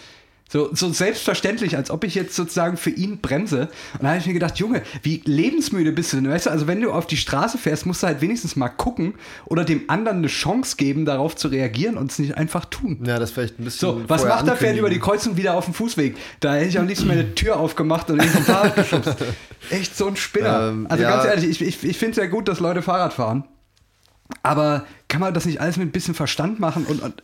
[0.53, 3.69] So, so selbstverständlich, als ob ich jetzt sozusagen für ihn bremse.
[3.93, 6.29] Und da habe ich mir gedacht, Junge, wie lebensmüde bist du denn?
[6.29, 9.15] Weißt du, also wenn du auf die Straße fährst, musst du halt wenigstens mal gucken
[9.47, 12.99] oder dem anderen eine Chance geben, darauf zu reagieren und es nicht einfach tun.
[13.07, 13.79] Ja, das vielleicht ein bisschen.
[13.79, 14.57] So, was macht er?
[14.57, 14.99] Fährt über die.
[14.99, 16.17] Kreuzung wieder auf den Fußweg.
[16.41, 19.17] Da hätte ich am liebsten meine Tür aufgemacht und ihn vom Fahrrad geschubst.
[19.71, 20.69] Echt so ein Spinner.
[20.69, 21.11] Ähm, also ja.
[21.11, 23.45] ganz ehrlich, ich, ich, ich finde es ja gut, dass Leute Fahrrad fahren.
[24.43, 27.23] Aber kann man das nicht alles mit ein bisschen Verstand machen und, und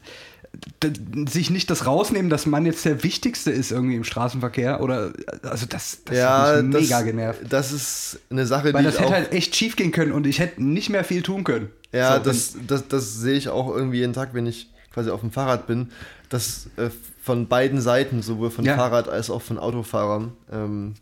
[1.29, 4.81] sich nicht das rausnehmen, dass man jetzt der Wichtigste ist irgendwie im Straßenverkehr?
[4.81, 7.41] Oder also das, das Ja, hat mich mega das, genervt.
[7.49, 10.27] das ist eine Sache, Weil die das ich hätte halt echt schief gehen können und
[10.27, 11.71] ich hätte nicht mehr viel tun können.
[11.93, 15.21] Ja, So, das, das, das sehe ich auch irgendwie jeden Tag, wenn ich quasi auf
[15.21, 15.91] dem Fahrrad bin,
[16.29, 16.91] dass äh,
[17.23, 18.77] von beiden Seiten, sowohl von Ja.
[18.77, 20.95] Fahrrad als auch von Autofahrern, ähm,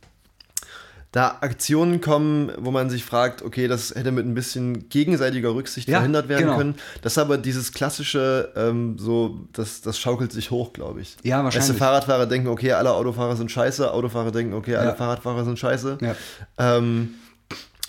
[1.14, 5.88] da Aktionen kommen, wo man sich fragt, okay, das hätte mit ein bisschen gegenseitiger Rücksicht
[5.88, 6.56] Ja, verhindert werden genau.
[6.56, 6.74] können.
[7.02, 11.16] Das ist aber dieses klassische, ähm, so, das, das schaukelt sich hoch, glaube ich.
[11.22, 11.78] Ja, Weißt du, wahrscheinlich.
[11.78, 14.94] Fahrradfahrer denken, okay, alle Autofahrer sind scheiße, Autofahrer denken, okay, alle Ja.
[14.96, 15.98] Fahrradfahrer sind scheiße.
[16.00, 16.16] Ja.
[16.58, 17.14] Ähm,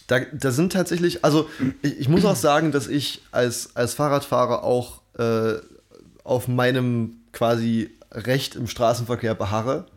[0.05, 1.49] da, da sind tatsächlich, also
[1.81, 5.53] ich, ich muss auch sagen, dass ich als, als Fahrradfahrer auch äh,
[6.23, 9.87] auf meinem quasi Recht im Straßenverkehr beharre.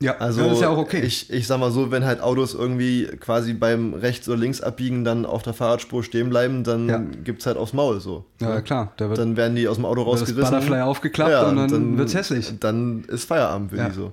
[0.00, 1.00] Ja, also ja, das ist ja auch okay.
[1.00, 5.02] Ich, ich sag mal so, wenn halt Autos irgendwie quasi beim rechts oder links abbiegen
[5.04, 6.98] dann auf der Fahrradspur stehen bleiben, dann Ja.
[7.24, 8.24] gibt's halt aufs Maul so.
[8.40, 8.92] Ja, klar.
[8.96, 10.54] Da wird Dann werden die aus dem Auto wird das rausgerissen.
[10.54, 12.52] Butterfly aufgeklappt und dann wird's hässlich.
[12.60, 13.88] Dann ist Feierabend für Ja.
[13.88, 14.12] die so.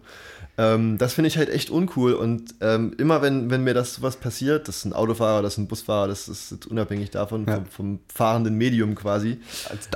[0.58, 4.16] Ähm, das finde ich halt echt uncool und ähm, immer wenn, wenn mir das sowas
[4.16, 7.56] passiert, das ist ein Autofahrer, das ist ein Busfahrer, das ist jetzt unabhängig davon, Ja.
[7.56, 9.39] vom, vom fahrenden Medium quasi.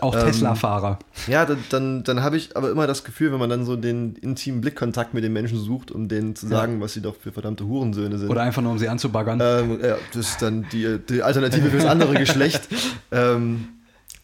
[0.01, 0.99] auch Ähm, Tesla-Fahrer.
[1.27, 4.15] Ja, dann, dann, dann habe ich aber immer das Gefühl, wenn man dann so den
[4.17, 7.65] intimen Blickkontakt mit den Menschen sucht, um denen zu sagen, was sie doch für verdammte
[7.65, 8.29] Hurensöhne sind.
[8.29, 9.39] Oder einfach nur, um sie anzubaggern.
[9.41, 12.67] Ähm, ja, das ist dann die, die Alternative fürs andere Geschlecht.
[13.11, 13.69] Ähm,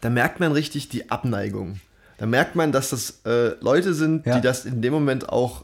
[0.01, 1.79] da merkt man richtig die Abneigung.
[2.17, 4.35] Da merkt man, dass das äh, Leute sind, Ja.
[4.35, 5.63] die das in dem Moment auch.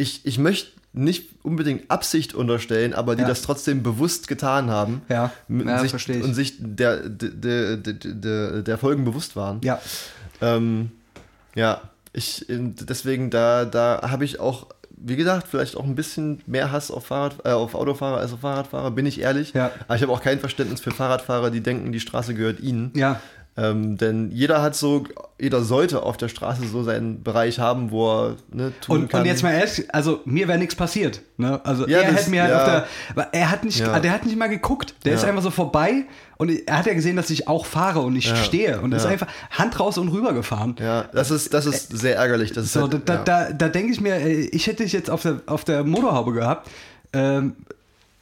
[0.00, 3.28] Ich, ich möchte nicht unbedingt Absicht unterstellen, aber die Ja.
[3.28, 5.02] das trotzdem bewusst getan haben.
[5.08, 5.30] Ja.
[5.48, 6.24] Ja, sich, verstehe ich.
[6.24, 9.60] Und sich der, der, der, der, der Folgen bewusst waren.
[9.62, 9.80] ja.
[10.40, 10.90] Ähm,
[11.54, 11.82] ja,
[12.12, 16.90] ich deswegen da, da habe ich auch, wie gesagt, vielleicht auch ein bisschen mehr Hass
[16.90, 19.52] auf Fahrrad, äh, auf Autofahrer als auf Fahrradfahrer, bin ich ehrlich.
[19.52, 19.70] Ja.
[19.86, 22.90] Aber ich habe auch kein Verständnis für Fahrradfahrer, die denken, die Straße gehört ihnen.
[22.94, 23.20] Ja.
[23.56, 25.04] Ähm, denn jeder hat so,
[25.38, 29.20] jeder sollte auf der Straße so seinen Bereich haben, wo er ne, tun Und, kann.
[29.22, 31.20] und jetzt mal ehrlich, also mir wäre nichts passiert.
[31.36, 31.60] Ne?
[31.64, 32.58] Also Ja, er das- hätte mir halt ja.
[32.60, 32.86] auf
[33.16, 33.28] der.
[33.34, 33.98] Er hat nicht, Ja.
[33.98, 34.94] der hat nicht mal geguckt.
[35.04, 36.04] Der ist einfach so vorbei
[36.38, 39.26] und er hat ja gesehen, dass ich auch fahre und ich stehe und ist einfach
[39.50, 40.76] Hand raus und rüber gefahren.
[40.78, 42.52] ja, das ist, das ist sehr ärgerlich.
[42.52, 43.22] Das ist So, halt, da, ja.
[43.24, 46.70] da, da denke ich mir, ich hätte dich jetzt auf der, auf der Motorhaube gehabt.
[47.12, 47.56] Ähm,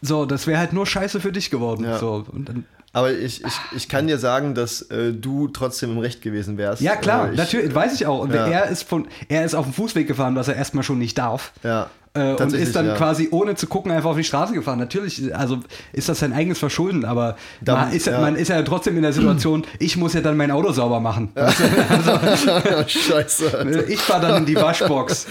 [0.00, 1.84] so, das wäre halt nur Scheiße für dich geworden.
[1.84, 1.98] Ja.
[1.98, 2.64] So, und dann,
[2.98, 6.82] Aber ich, ich, ich kann dir sagen, dass äh, du trotzdem im Recht gewesen wärst.
[6.82, 8.20] ja, klar, Äh, ich, natürlich, weiß ich auch.
[8.20, 8.46] Und Ja.
[8.46, 11.52] er, ist von, er ist auf dem Fußweg gefahren, was er erstmal schon nicht darf.
[11.62, 12.94] Ja, Äh, und ist dann ja.
[12.96, 14.78] quasi ohne zu gucken einfach auf die Straße gefahren.
[14.78, 15.58] Natürlich, also
[15.92, 18.14] ist das sein eigenes Verschulden, aber Da- man, ist, ja.
[18.14, 18.20] ja.
[18.20, 21.30] man ist ja trotzdem in der Situation, ich muss ja dann mein Auto sauber machen.
[21.34, 22.84] Weißt du?
[22.88, 23.58] Scheiße.
[23.58, 23.88] Alter.
[23.88, 25.26] Ich fahre dann in die Waschbox.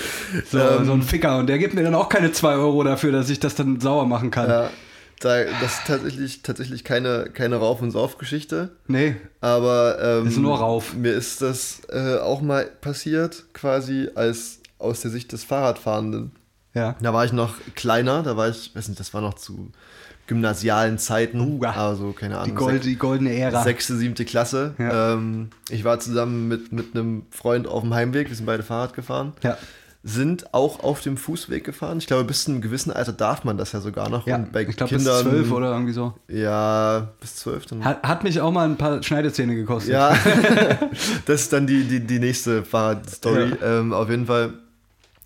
[0.52, 0.86] So, Ähm.
[0.86, 1.38] so ein Ficker.
[1.40, 4.06] Und der gibt mir dann auch keine 2 Euro dafür, dass ich das dann sauber
[4.06, 4.70] machen kann.
[5.20, 8.70] Da, das ist tatsächlich, tatsächlich keine, keine Rauf- und Sauf-Geschichte.
[8.88, 9.16] Nee.
[9.42, 10.94] Aber ähm, Ist nur Rauf.
[10.94, 16.32] mir ist das äh, auch mal passiert, quasi als aus der Sicht des Fahrradfahrenden.
[16.76, 16.96] Ja.
[17.02, 19.72] Da war ich noch kleiner, da war ich, weiß nicht, das war noch zu
[20.28, 21.60] gymnasialen Zeiten.
[21.62, 21.72] Ja.
[21.72, 22.50] also, keine Ahnung.
[22.50, 23.64] Die, Gold, die goldene Ära.
[23.64, 24.76] Sechste, siebte Klasse.
[24.78, 25.14] Ja.
[25.14, 28.94] Ähm, ich war zusammen mit, mit einem Freund auf dem Heimweg, wir sind beide Fahrrad
[28.94, 29.34] gefahren.
[29.42, 29.58] Ja.
[30.04, 31.98] Sind auch auf dem Fußweg gefahren.
[31.98, 34.26] Ich glaube, bis zu einem gewissen Alter darf man das ja sogar noch.
[34.26, 36.14] Ja, ich glaube, bis zwölf oder irgendwie so.
[36.30, 37.66] Ja, bis zwölf.
[37.66, 39.92] Dann Hat, hat mich auch mal ein paar Schneidezähne gekostet.
[39.94, 40.16] ja,
[41.26, 43.54] das ist dann die, die, die nächste Fahrradstory.
[43.62, 44.54] Ähm, auf jeden Fall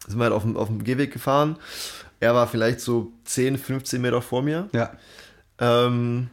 [0.07, 1.57] sind wir halt auf dem, auf dem Gehweg gefahren.
[2.19, 4.67] Er war vielleicht so 10, 15 Meter vor mir.
[4.73, 4.91] Ja.
[5.59, 6.29] Ähm,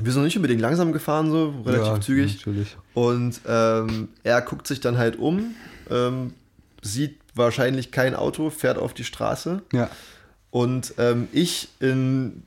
[0.00, 2.36] wir sind noch nicht unbedingt langsam gefahren, so relativ Ja, zügig.
[2.36, 2.76] Natürlich.
[2.94, 5.54] Und ähm, er guckt sich dann halt um,
[5.90, 6.34] ähm,
[6.82, 9.62] sieht wahrscheinlich kein Auto, fährt auf die Straße.
[9.72, 9.88] Ja.
[10.50, 12.42] Und ähm, ich in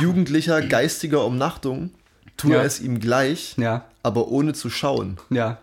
[0.00, 1.90] jugendlicher, geistiger Umnachtung
[2.36, 2.62] tue Ja.
[2.62, 3.84] es ihm gleich, Ja.
[4.02, 5.16] aber ohne zu schauen.
[5.30, 5.58] Ja.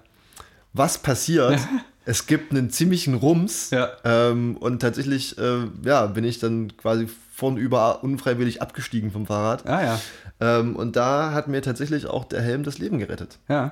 [0.74, 1.60] Was passiert?
[2.06, 3.90] Es gibt einen ziemlichen Rums Ja.
[4.04, 9.66] ähm, und tatsächlich äh, ja, bin ich dann quasi vorn über unfreiwillig abgestiegen vom Fahrrad.
[9.66, 10.02] Ah ja.
[10.42, 13.38] Ähm, und da hat mir tatsächlich auch der Helm das Leben gerettet.
[13.48, 13.72] Ja.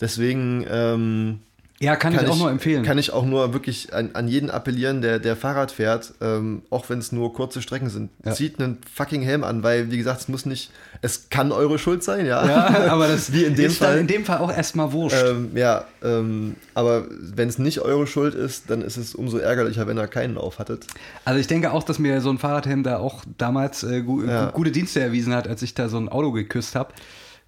[0.00, 1.40] Deswegen ähm,
[1.78, 2.84] Ja, kann, ich auch nur empfehlen.
[2.84, 6.88] Kann ich auch nur wirklich an, an jeden appellieren, der, der Fahrrad fährt, ähm, auch
[6.88, 8.10] wenn es nur kurze Strecken sind.
[8.24, 8.32] Ja.
[8.32, 10.70] Zieht einen fucking Helm an, weil, wie gesagt, es muss nicht,
[11.02, 12.46] es kann eure Schuld sein, ja.
[12.46, 13.90] ja, aber das Wie in dem ist Fall.
[13.90, 15.22] dann in dem Fall auch erstmal wurscht.
[15.22, 19.86] Ähm, ja, ähm, aber wenn es nicht eure Schuld ist, dann ist es umso ärgerlicher,
[19.86, 20.86] wenn ihr keinen auf hattet.
[21.26, 24.46] Also ich denke auch, dass mir so ein Fahrradhelm da auch damals äh, gu Ja.
[24.46, 26.94] gu- gute Dienste erwiesen hat, als ich da so ein Auto geküsst habe.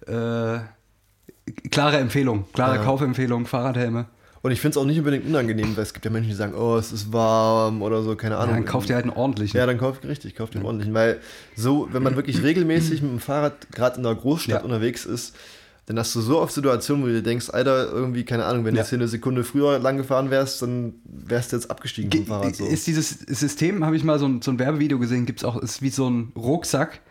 [0.05, 0.59] Äh,
[1.71, 2.77] klare Empfehlung, klare.
[2.83, 4.05] Kaufempfehlung, Fahrradhelme.
[4.41, 6.53] Und ich finde es auch nicht unbedingt unangenehm, weil es gibt ja Menschen, die sagen,
[6.55, 8.55] oh, es ist warm oder so, keine Ja, Ahnung.
[8.55, 9.57] dann kauft ihr halt einen ordentlichen.
[9.57, 10.93] Ja, dann kauft richtig, kauft den ordentlichen.
[10.93, 11.19] Weil
[11.55, 14.63] so, wenn man wirklich regelmäßig mit dem Fahrrad gerade in der Großstadt Ja.
[14.65, 15.35] unterwegs ist,
[15.87, 18.75] dann hast du so oft Situationen, wo du dir denkst, Alter, irgendwie, keine Ahnung, wenn
[18.75, 18.83] du Ja.
[18.83, 22.55] jetzt hier eine Sekunde früher lang gefahren wärst, dann wärst du jetzt abgestiegen vom Fahrrad.
[22.55, 22.65] So.
[22.67, 25.57] Ist dieses System, habe ich mal so ein, so ein Werbevideo gesehen, gibt es auch,
[25.57, 27.01] ist wie so ein Rucksack.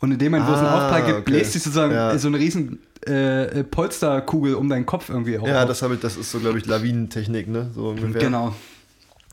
[0.00, 1.30] Und in dem Moment, wo es einen Ah, Aufprall gibt, okay.
[1.30, 2.18] bläst sich sozusagen Ja.
[2.18, 5.46] so eine riesen äh, äh, Polsterkugel um deinen Kopf irgendwie auch.
[5.46, 7.70] ja, das, habe ich, das ist so, glaube ich, Lawinentechnik, ne?
[7.74, 8.20] So ungefähr.
[8.20, 8.54] Genau.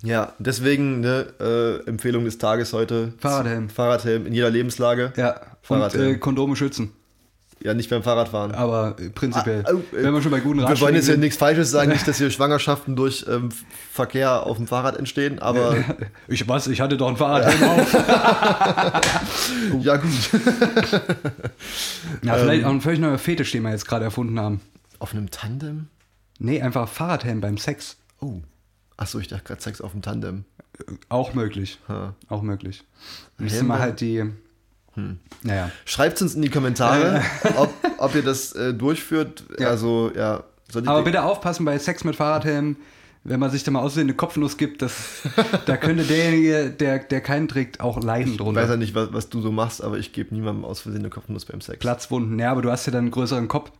[0.03, 3.13] Ja, deswegen, ne, äh, Empfehlung des Tages heute.
[3.19, 3.69] Fahrradhelm.
[3.69, 5.13] Fahrradhelm in jeder Lebenslage.
[5.15, 5.33] Ja.
[5.33, 6.15] Und Fahrradhelm.
[6.15, 6.91] äh, Kondome schützen.
[7.63, 8.53] Ja, nicht beim Fahrradfahren.
[8.53, 9.63] Aber äh, prinzipiell.
[9.67, 11.91] Ah, äh, wenn wir schon bei guten Wir wollen Ratschlägen jetzt ja nichts Falsches sagen,
[11.91, 13.49] nicht, dass hier Schwangerschaften durch ähm,
[13.91, 15.75] Verkehr auf dem Fahrrad entstehen, aber
[16.27, 17.93] Ich was, ich hatte doch ein Fahrradhelm auf.
[19.81, 20.11] ja gut.
[22.23, 24.61] Ja, vielleicht auch ein völlig neuer Fetisch, den wir jetzt gerade erfunden haben.
[24.99, 25.87] Auf einem Tandem?
[26.39, 27.97] Nee, einfach Fahrradhelm beim Sex.
[28.19, 28.41] Oh.
[28.97, 30.45] Achso, ich dachte gerade Sex auf dem Tandem.
[31.09, 31.79] Auch möglich.
[31.87, 32.13] Ha.
[32.29, 32.83] Auch möglich.
[33.37, 33.67] Müsste Hemden?
[33.69, 34.25] man halt die.
[34.95, 35.19] Hm.
[35.43, 35.71] Naja.
[35.85, 37.21] Schreibt uns in die Kommentare,
[37.55, 39.43] ob, ob ihr das äh, durchführt.
[39.59, 39.69] Ja.
[39.69, 40.43] Also, ja.
[40.85, 42.77] Aber bitte aufpassen bei Sex mit Fahrradhelm,
[43.23, 44.93] wenn man sich da mal aussehen eine Kopfnuss gibt, das,
[45.65, 48.67] da könnte derjenige, der, der keinen trägt, auch leiden Ich weiß drunter.
[48.67, 51.45] ja nicht, was, was du so machst, aber ich gebe niemandem aus Versehen eine Kopfnuss
[51.45, 51.79] beim Sex.
[51.79, 52.39] Platzwunden.
[52.39, 53.71] Ja, aber du hast ja dann einen größeren Kopf,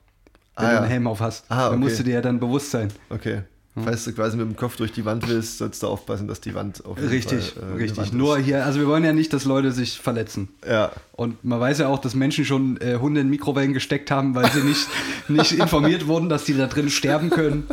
[0.58, 0.82] wenn Ah, du ja.
[0.82, 1.46] einen Helm auf hast.
[1.50, 1.78] Ah, Da okay.
[1.78, 2.90] musst du dir ja dann bewusst sein.
[3.10, 3.42] Okay.
[3.82, 6.54] Falls du quasi mit dem Kopf durch die Wand willst, sollst du aufpassen, dass die
[6.54, 8.12] Wand auf jeden Richtig, Fall, äh, richtig.
[8.12, 10.50] Nur hier, also wir wollen ja nicht, dass Leute sich verletzen.
[10.70, 10.92] Ja.
[11.14, 14.52] Und man weiß ja auch, dass Menschen schon äh, Hunde in Mikrowellen gesteckt haben, weil
[14.52, 14.88] sie nicht,
[15.30, 17.64] nicht informiert wurden, dass die da drin sterben können.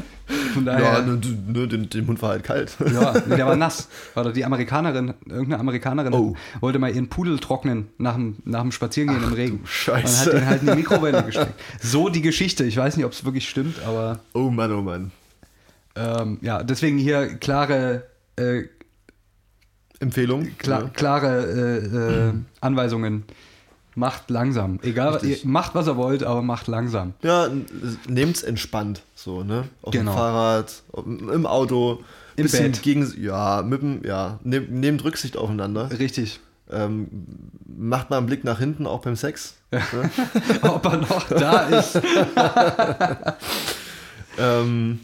[0.54, 1.02] Von Ja, daher.
[1.02, 2.76] ne, du- ne, dem, dem Hund war halt kalt.
[2.92, 3.88] Ja, der war nass.
[4.14, 6.36] War doch die Amerikanerin, irgendeine Amerikanerin Oh.
[6.60, 9.60] wollte mal ihren Pudel trocknen nach dem, nach dem Spazierengehen im Regen.
[9.64, 10.30] Scheiße.
[10.30, 11.54] Und hat den halt in die Mikrowelle gesteckt.
[11.82, 12.62] So die Geschichte.
[12.64, 15.10] Ich weiß nicht, ob es wirklich stimmt, aber Oh Mann, oh Mann.
[15.98, 18.04] Ähm, ja, deswegen hier klare,
[18.36, 18.64] äh,
[20.00, 20.48] Empfehlung?
[20.58, 20.88] kla Ja.
[20.88, 23.24] klare äh, äh, Anweisungen.
[23.94, 24.78] Macht langsam.
[24.82, 25.42] Egal, Richtig.
[25.44, 27.14] ihr macht was ihr wollt, aber macht langsam.
[27.22, 27.48] Ja,
[28.06, 29.64] nehmt's entspannt, so, ne?
[29.82, 30.12] Auf Genau.
[30.12, 32.04] dem Fahrrad, im Auto,
[32.36, 32.82] Im bisschen Bett.
[32.82, 35.90] gegen, ja, mit dem, ja, nehm, nehmt Rücksicht aufeinander.
[35.98, 36.38] Richtig.
[36.70, 37.08] Ähm,
[37.66, 39.56] macht mal einen Blick nach hinten, auch beim Sex.
[39.72, 39.82] Ne?
[40.62, 41.98] Ob er noch da ist.
[44.38, 45.00] ähm,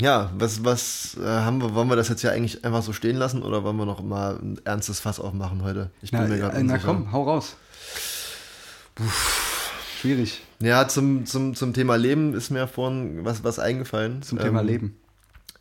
[0.00, 3.16] ja, was, was äh, haben wir, wollen wir das jetzt ja eigentlich einfach so stehen
[3.16, 5.90] lassen oder wollen wir noch mal ein ernstes Fass aufmachen heute?
[6.02, 6.92] Ich Na, bin mir gerade na unsicher.
[6.94, 7.56] komm, hau raus.
[10.00, 14.22] Schwierig Ja, zum, zum, zum Thema Leben ist mir vorhin was, was eingefallen.
[14.22, 14.96] zum Thema Ähm, Leben.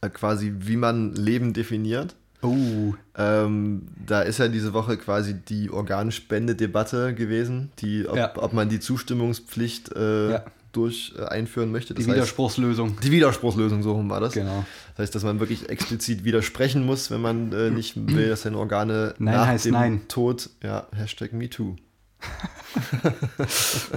[0.01, 2.15] äh, Quasi, wie man Leben definiert.
[2.43, 8.31] Oh, Ähm, da ist ja diese Woche quasi die Organspendedebatte gewesen, die, ob, Ja.
[8.35, 10.43] ob man die Zustimmungspflicht äh, Ja.
[10.71, 11.93] Durch äh, einführen möchte.
[11.93, 12.97] die Das heißt, Widerspruchslösung.
[13.03, 14.33] die Widerspruchslösung, so rum war das.
[14.33, 14.65] Genau.
[14.95, 18.57] Das heißt, dass man wirklich explizit widersprechen muss, wenn man äh, nicht will, dass seine
[18.57, 20.01] Organe Nein nach heißt dem nein.
[20.07, 21.75] Tod, ja, Hashtag MeToo.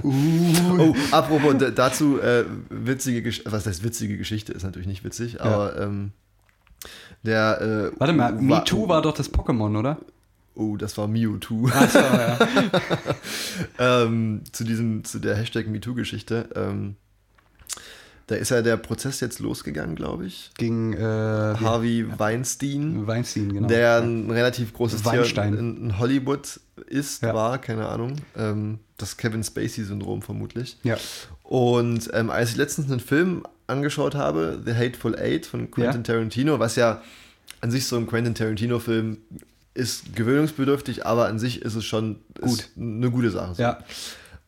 [0.03, 0.11] Uh,
[0.79, 5.41] Oh, apropos d- dazu, äh, witzige Geschichte, was heißt witzige Geschichte, ist natürlich nicht witzig,
[5.41, 6.11] aber ähm,
[7.23, 9.97] der, äh, Warte mal, war- MeToo war doch das Pokémon, oder?
[10.55, 11.67] Oh, das war Mewtwo.
[11.67, 12.39] Achso, ja.
[14.03, 16.49] ähm, zu diesem, zu der Hashtag MeToo-Geschichte.
[16.55, 16.95] Ähm,
[18.27, 20.49] da ist ja der Prozess jetzt losgegangen, glaube ich.
[20.57, 23.67] Gegen äh, Harvey Weinstein, Weinstein, genau.
[23.67, 25.51] der ein relativ großes Weinstein.
[25.51, 27.35] Tier in, in Hollywood ist, Ja.
[27.35, 28.15] war, keine Ahnung.
[28.35, 30.77] Ähm, das Kevin Spacey-Syndrom vermutlich.
[30.83, 30.97] ja.
[31.43, 36.13] Und ähm, als ich letztens einen Film angeschaut habe, The Hateful Eight von Quentin Ja.
[36.13, 37.03] Tarantino, was ja
[37.61, 39.17] an sich so ein Quentin Tarantino-Film
[39.75, 42.59] ist gewöhnungsbedürftig, aber an sich ist es schon Gut.
[42.59, 43.55] Ist eine gute Sache.
[43.55, 43.61] so.
[43.61, 43.79] ja.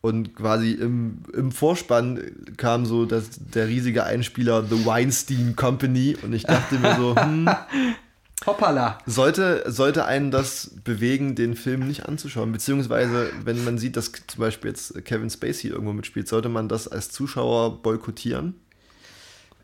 [0.00, 2.20] Und quasi im, im Vorspann
[2.56, 7.48] kam so das, der riesige Einspieler The Weinstein Company und ich dachte mir so, hm,
[8.46, 8.98] Hoppala.
[9.06, 12.52] sollte, sollte einen das bewegen, den Film nicht anzuschauen?
[12.52, 16.86] Beziehungsweise, wenn man sieht, dass zum Beispiel jetzt Kevin Spacey irgendwo mitspielt, sollte man das
[16.86, 18.54] als Zuschauer boykottieren?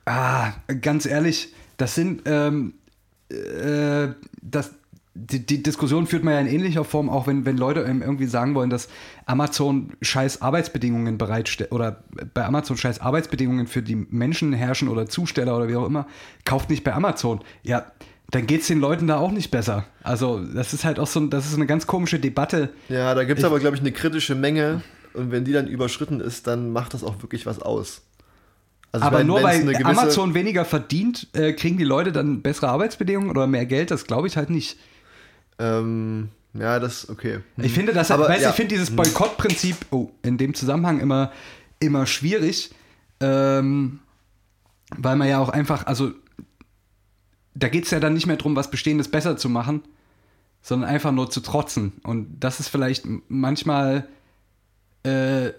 [0.04, 2.74] Ah, ganz ehrlich, das sind, ähm,
[3.28, 4.08] äh,
[4.42, 4.72] das,
[5.14, 8.54] die, die Diskussion führt man ja in ähnlicher Form, auch wenn, wenn Leute irgendwie sagen
[8.54, 8.88] wollen, dass
[9.26, 12.02] Amazon scheiß Arbeitsbedingungen bereitstellt oder
[12.34, 16.06] bei Amazon scheiß Arbeitsbedingungen für die Menschen herrschen oder Zusteller oder wie auch immer,
[16.44, 17.40] kauft nicht bei Amazon.
[17.62, 17.92] Ja,
[18.30, 19.84] dann geht es den Leuten da auch nicht besser.
[20.02, 22.70] Also, das ist halt auch so, das ist eine ganz komische Debatte.
[22.88, 26.20] Ja, da gibt es aber, glaube ich, eine kritische Menge und wenn die dann überschritten
[26.20, 28.02] ist, dann macht das auch wirklich was aus.
[28.90, 33.30] Also Aber meine, nur weil Amazon weniger verdient, äh, kriegen die Leute dann bessere Arbeitsbedingungen
[33.30, 33.90] oder mehr Geld?
[33.90, 34.78] Das glaube ich halt nicht.
[35.58, 37.40] Ähm, ja, das, okay.
[37.56, 38.50] Ich finde das, Aber, weißt, ja.
[38.50, 41.32] ich finde dieses Boykottprinzip oh, in dem Zusammenhang immer,
[41.80, 42.70] immer schwierig,
[43.20, 44.00] ähm,
[44.96, 46.12] weil man ja auch einfach, also
[47.54, 49.82] da geht es ja dann nicht mehr darum, was Bestehendes besser zu machen,
[50.62, 51.92] sondern einfach nur zu trotzen.
[52.04, 54.08] Und das ist vielleicht manchmal
[55.02, 55.52] äh,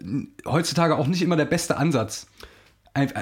[0.45, 2.27] heutzutage auch nicht immer der beste Ansatz.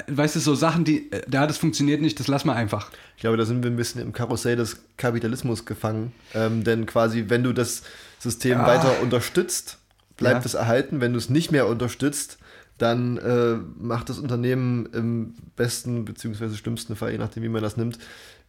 [0.07, 2.91] Weißt du, so Sachen, die, äh, ja, das funktioniert nicht, das lassen wir einfach.
[3.15, 6.11] Ich glaube, da sind wir ein bisschen im Karussell des Kapitalismus gefangen.
[6.35, 7.81] Ähm, denn quasi, wenn du das
[8.19, 8.67] System Ja.
[8.67, 9.79] weiter unterstützt,
[10.15, 10.45] bleibt Ja.
[10.45, 11.01] es erhalten.
[11.01, 12.37] Wenn du es nicht mehr unterstützt,
[12.77, 16.53] dann äh, macht das Unternehmen im besten bzw.
[16.55, 17.97] schlimmsten Fall, je nachdem, wie man das nimmt,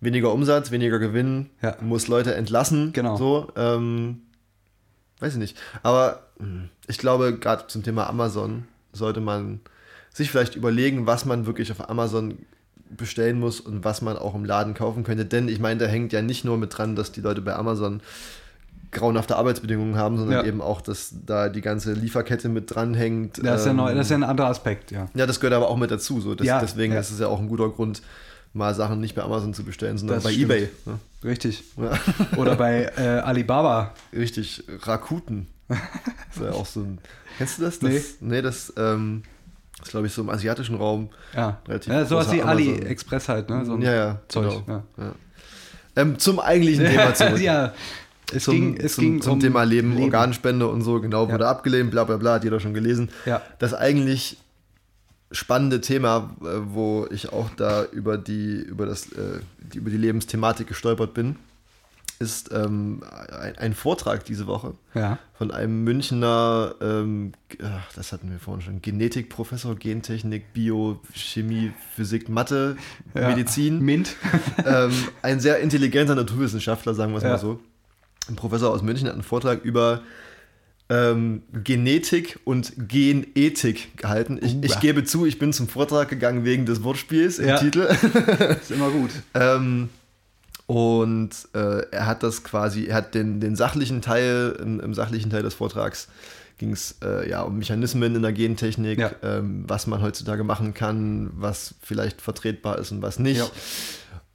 [0.01, 1.77] weniger Umsatz, weniger Gewinn, Ja.
[1.81, 2.93] muss Leute entlassen.
[2.93, 3.17] Genau.
[3.17, 4.23] So, ähm,
[5.21, 5.57] weiß ich nicht.
[5.83, 9.61] Aber mh, ich glaube, gerade zum Thema Amazon sollte man
[10.15, 12.39] sich vielleicht überlegen, was man wirklich auf Amazon
[12.97, 15.27] bestellen muss und was man auch im Laden kaufen könnte.
[15.27, 18.01] Denn ich meine, da hängt ja nicht nur mit dran, dass die Leute bei Amazon
[18.93, 20.45] grauenhafte Arbeitsbedingungen haben, sondern Ja.
[20.45, 23.39] eben auch, dass da die ganze Lieferkette mit dranhängt.
[23.45, 25.09] Das ist, ja Ähm, neu, das ist ja ein anderer Aspekt, ja.
[25.15, 26.21] ja, das gehört aber auch mit dazu.
[26.21, 26.37] So.
[26.37, 27.01] Das, Ja, deswegen ja.
[27.01, 28.03] ist es ja auch ein guter Grund,
[28.53, 30.45] mal Sachen nicht bei Amazon zu bestellen, sondern Das bei stimmt.
[30.53, 30.69] Ebay.
[30.87, 30.99] Ne?
[31.25, 31.65] Richtig.
[32.37, 33.95] Oder bei äh, Alibaba.
[34.13, 35.49] Richtig, Rakuten.
[35.69, 36.99] Das ist ja auch so ein.
[37.39, 37.79] Kennst du das?
[37.81, 38.03] das Nee.
[38.21, 39.23] nee, das ähm,
[39.85, 41.11] ist, glaube ich, so im asiatischen Raum.
[41.35, 41.59] Ja.
[41.69, 42.43] Relativ ja sowas wie.
[42.43, 43.65] AliExpress halt, ne?
[43.65, 44.65] So ein ja, ja, Zeug.
[44.67, 44.83] genau.
[44.97, 45.05] Ja.
[45.05, 45.15] Ja.
[45.97, 47.41] Ähm, zum eigentlichen Thema zurück.
[47.41, 47.73] ja.
[48.33, 51.35] Es zum, ging, es zum, ging zum um Thema Leben, Organspende und so, genau, Ja.
[51.35, 53.11] wurde abgelehnt, bla bla bla, hat jeder schon gelesen.
[53.27, 53.43] Ja.
[53.59, 54.39] Das eigentlich
[55.31, 59.41] spannende Thema, äh, wo ich auch da über die, über das, äh,
[59.75, 61.37] über die Lebensthematik gestolpert bin,
[62.25, 63.03] ist ähm,
[63.39, 65.19] ein, ein Vortrag diese Woche Ja.
[65.37, 72.29] von einem Münchner, ähm, ach, das hatten wir vorhin schon, Genetikprofessor, Gentechnik, Bio, Chemie, Physik,
[72.29, 72.77] Mathe,
[73.15, 73.29] ja.
[73.29, 74.17] Medizin Mint.
[74.65, 77.31] ähm, ein sehr intelligenter Naturwissenschaftler, sagen wir es Ja.
[77.31, 77.61] mal so.
[78.29, 80.01] Ein Professor aus München hat einen Vortrag über
[80.89, 84.39] ähm, Genetik und Genethik gehalten.
[84.43, 84.61] Ich, Uh.
[84.63, 87.57] ich gebe zu, ich bin zum Vortrag gegangen wegen des Wortspiels im.
[87.57, 87.81] Titel.
[88.61, 89.11] ist immer gut.
[89.35, 89.89] ähm,
[90.67, 95.31] und äh, er hat das quasi, er hat den, den sachlichen Teil, im, im sachlichen
[95.31, 96.09] Teil des Vortrags
[96.57, 99.11] ging es äh, ja um Mechanismen in der Gentechnik, Ja.
[99.23, 103.39] ähm, was man heutzutage machen kann, was vielleicht vertretbar ist und was nicht.
[103.39, 103.51] Ja.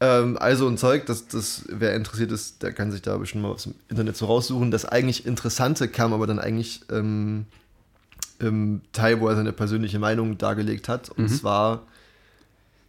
[0.02, 3.54] Ähm, also ein Zeug, das, das, wer interessiert ist, der kann sich da bestimmt mal
[3.54, 4.70] was im Internet so raussuchen.
[4.70, 7.46] Das eigentlich Interessante kam aber dann eigentlich ähm,
[8.40, 11.10] im Teil, wo er seine persönliche Meinung dargelegt hat.
[11.10, 11.30] Und Mhm.
[11.30, 11.84] zwar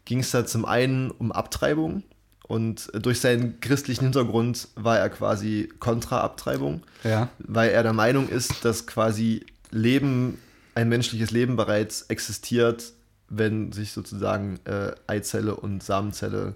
[0.04, 2.02] ging es da zum einen um Abtreibung.
[2.50, 7.28] Und durch seinen christlichen Hintergrund war er quasi kontra Abtreibung, Ja.
[7.38, 10.36] weil er der Meinung ist, dass quasi Leben,
[10.74, 12.92] ein menschliches Leben bereits existiert,
[13.28, 16.54] wenn sich sozusagen äh, Eizelle und Samenzelle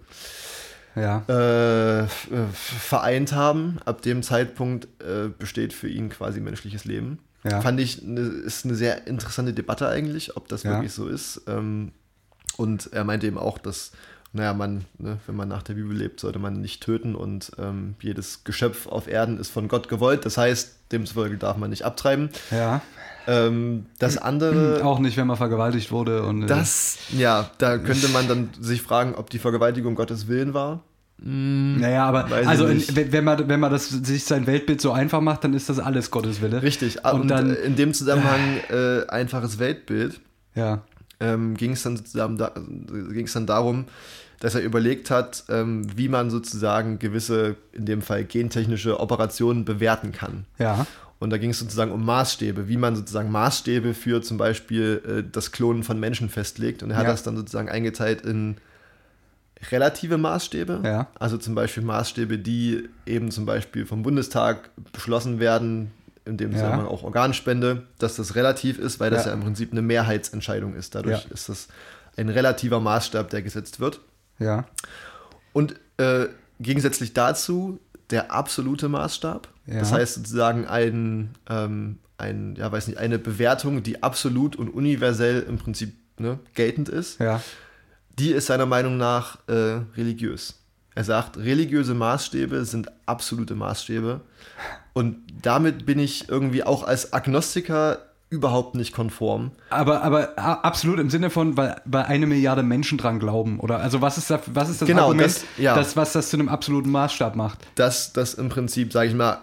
[0.96, 1.18] Ja.
[1.28, 2.08] äh,
[2.64, 3.78] vereint haben.
[3.84, 7.20] Ab dem Zeitpunkt äh, besteht für ihn quasi menschliches Leben.
[7.44, 7.60] Ja.
[7.60, 11.42] Fand ich, ne, ist eine sehr interessante Debatte eigentlich, ob das wirklich so ist.
[11.46, 11.92] Ähm,
[12.56, 13.92] und er meinte eben auch, dass,
[14.34, 17.94] naja, man, ne, wenn man nach der Bibel lebt, sollte man nicht töten und ähm,
[18.02, 20.26] jedes Geschöpf auf Erden ist von Gott gewollt.
[20.26, 22.28] Das heißt, demzufolge darf man nicht abtreiben.
[22.50, 22.82] Ja.
[23.26, 24.80] Ähm, das andere.
[24.84, 26.24] Auch nicht, wenn man vergewaltigt wurde.
[26.24, 30.52] Und, äh, Das, ja, da könnte man dann sich fragen, ob die Vergewaltigung Gottes Willen
[30.52, 30.82] war.
[31.16, 32.82] Naja, aber Weiß also in,
[33.12, 36.10] wenn, man, wenn man das, sich sein Weltbild so einfach macht, dann ist das alles
[36.10, 36.60] Gottes Wille.
[36.62, 37.02] Richtig.
[37.04, 40.20] Und Und, dann- in dem Zusammenhang äh, einfaches Weltbild
[40.56, 40.82] Ja.
[41.24, 42.52] Ähm, ging es dann sozusagen da,
[43.12, 43.86] ging es dann darum,
[44.40, 50.12] dass er überlegt hat, ähm, wie man sozusagen gewisse, in dem Fall gentechnische Operationen bewerten
[50.12, 50.44] kann.
[50.58, 50.86] Ja.
[51.20, 55.30] Und da ging es sozusagen um Maßstäbe, wie man sozusagen Maßstäbe für zum Beispiel äh,
[55.30, 56.82] das Klonen von Menschen festlegt.
[56.82, 57.10] Und er hat Ja.
[57.12, 58.56] das dann sozusagen eingeteilt in
[59.70, 60.80] relative Maßstäbe.
[60.84, 61.06] Ja.
[61.18, 65.90] Also zum Beispiel Maßstäbe, die eben zum Beispiel vom Bundestag beschlossen werden,
[66.24, 66.58] in dem Ja.
[66.58, 69.30] Zusammenhang auch Organspende, dass das relativ ist, weil das Ja.
[69.30, 70.94] ja, im Prinzip eine Mehrheitsentscheidung ist.
[70.94, 71.30] Dadurch Ja.
[71.32, 71.68] ist das
[72.16, 74.00] ein relativer Maßstab, der gesetzt wird.
[74.38, 74.64] Ja.
[75.52, 76.26] Und äh,
[76.60, 77.78] gegensätzlich dazu
[78.10, 79.48] der absolute Maßstab.
[79.66, 85.42] Das heißt sozusagen ein, ähm, ein, ja, weiß nicht, eine Bewertung, die absolut und universell
[85.48, 87.18] im Prinzip ne, geltend ist.
[87.18, 87.40] Ja.
[88.18, 90.60] Die ist seiner Meinung nach äh, religiös.
[90.94, 94.20] Er sagt, religiöse Maßstäbe sind absolute Maßstäbe.
[94.92, 97.98] Und damit bin ich irgendwie auch als Agnostiker
[98.30, 99.52] überhaupt nicht konform.
[99.70, 103.60] Aber, aber absolut im Sinne von, weil, weil eine Milliarde Menschen dran glauben.
[103.60, 105.74] Oder also was ist, da, was ist das Genau, Argument, das- ja.
[105.74, 107.58] das, was das zu einem absoluten Maßstab macht?
[107.76, 109.38] dass das im Prinzip, sage ich mal,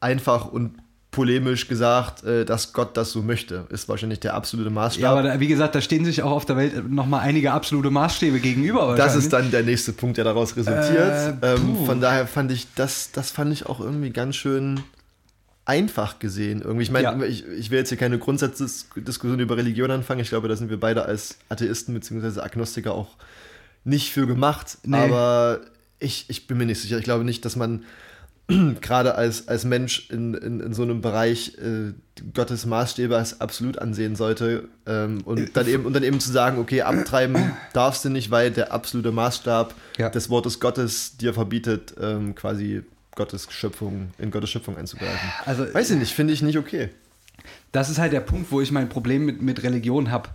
[0.00, 0.74] einfach und
[1.16, 5.02] polemisch gesagt, äh, dass Gott das so möchte, ist wahrscheinlich der absolute Maßstab.
[5.02, 7.90] Ja, aber da, wie gesagt, da stehen sich auch auf der Welt nochmal einige absolute
[7.90, 8.94] Maßstäbe gegenüber.
[8.96, 11.42] das ist dann der nächste Punkt, der daraus resultiert.
[11.42, 14.80] Äh, ähm, von daher fand ich das, das fand ich auch irgendwie ganz schön
[15.64, 16.60] einfach gesehen.
[16.60, 17.22] Irgendwie, ich meine, Ja.
[17.22, 20.20] ich, ich will jetzt hier keine Grundsatzdiskussion über Religion anfangen.
[20.20, 22.40] Ich glaube, da sind wir beide als Atheisten bzw.
[22.40, 23.16] Agnostiker auch
[23.84, 24.76] nicht für gemacht.
[24.84, 24.98] Nee.
[24.98, 25.60] Aber
[25.98, 26.98] ich, ich bin mir nicht sicher.
[26.98, 27.84] Ich glaube nicht, dass man
[28.80, 31.92] gerade als, als Mensch in, in, in so einem Bereich äh,
[32.32, 36.58] Gottes Maßstäbe als absolut ansehen sollte ähm, und, dann eben, und dann eben zu sagen,
[36.58, 40.08] okay, abtreiben darfst du nicht, weil der absolute Maßstab Ja.
[40.10, 42.82] des Wortes Gottes dir verbietet, ähm, quasi
[43.16, 45.28] Gottes Schöpfung, in Gottes Schöpfung einzugreifen.
[45.44, 46.90] Also- Weiß ich nicht, finde ich nicht okay.
[47.72, 50.28] das ist halt der Punkt, wo ich mein Problem mit, mit Religion habe.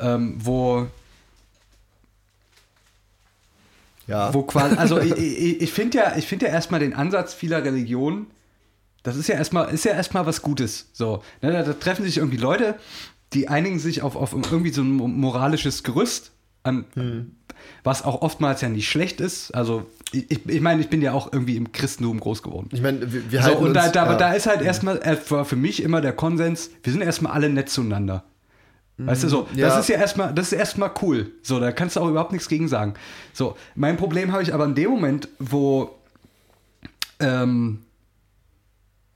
[0.00, 0.86] Ähm, wo,
[4.06, 4.32] Ja.
[4.34, 7.64] wo quasi, also ich, ich, ich finde ja, ich finde ja erstmal den Ansatz vieler
[7.64, 8.26] Religionen,
[9.02, 10.88] das ist ja erstmal, ist ja erstmal was Gutes.
[10.92, 12.74] So, ne, da, da treffen sich irgendwie Leute,
[13.32, 16.32] die einigen sich auf, auf irgendwie so ein moralisches Gerüst
[16.62, 16.84] an,
[17.82, 19.50] was auch oftmals ja nicht schlecht ist.
[19.54, 22.68] Also ich, ich- meine, ich bin ja auch irgendwie im Christentum groß geworden.
[22.72, 24.18] ich meine, wir, wir So, halten und da, uns, da, aber ja.
[24.18, 27.68] da ist halt erstmal, äh, für mich immer der Konsens, wir sind erstmal alle nett
[27.68, 28.24] zueinander.
[28.96, 29.66] Weißt du so, Ja.
[29.68, 31.32] das ist ja erstmal, das ist erstmal cool.
[31.42, 32.94] So, da kannst du auch überhaupt nichts gegen sagen.
[33.32, 35.96] So, mein Problem habe ich aber in dem Moment, wo,
[37.18, 37.80] ähm,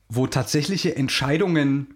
[0.09, 1.95] wo tatsächliche Entscheidungen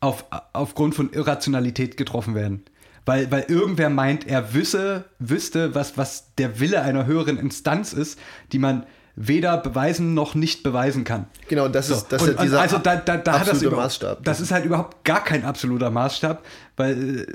[0.00, 2.64] auf, aufgrund von Irrationalität getroffen werden.
[3.04, 8.18] Weil, weil irgendwer meint, er wüsse, wüsste, was, was der Wille einer höheren Instanz ist,
[8.52, 8.86] die man
[9.16, 11.26] weder beweisen noch nicht beweisen kann.
[11.48, 13.66] Genau, das So, ist, das und, ist dieser also da, da, da hat das absolute
[13.66, 14.24] überhaupt, Maßstab.
[14.24, 16.42] Das ist halt überhaupt gar kein absoluter Maßstab,
[16.76, 17.26] weil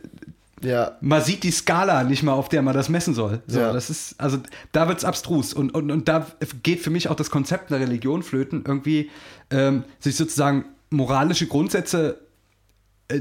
[0.64, 3.42] äh, ja, man sieht die Skala nicht mal, auf der man das messen soll.
[3.46, 3.72] So, Ja.
[3.74, 4.40] das ist, also
[4.72, 5.54] da wird es abstrus.
[5.54, 6.26] Und, und, und da
[6.64, 9.12] geht für mich auch das Konzept der Religion flöten, irgendwie
[9.52, 12.18] ähm, sich sozusagen moralische Grundsätze,
[13.10, 13.18] äh,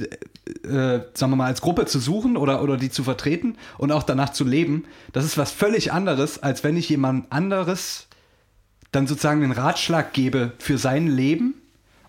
[0.66, 4.02] äh, sagen wir mal, als Gruppe zu suchen oder, oder die zu vertreten und auch
[4.02, 4.84] danach zu leben.
[5.12, 8.07] Das ist was völlig anderes, als wenn ich jemand anderes
[8.97, 11.55] dann sozusagen einen Ratschlag gebe für sein Leben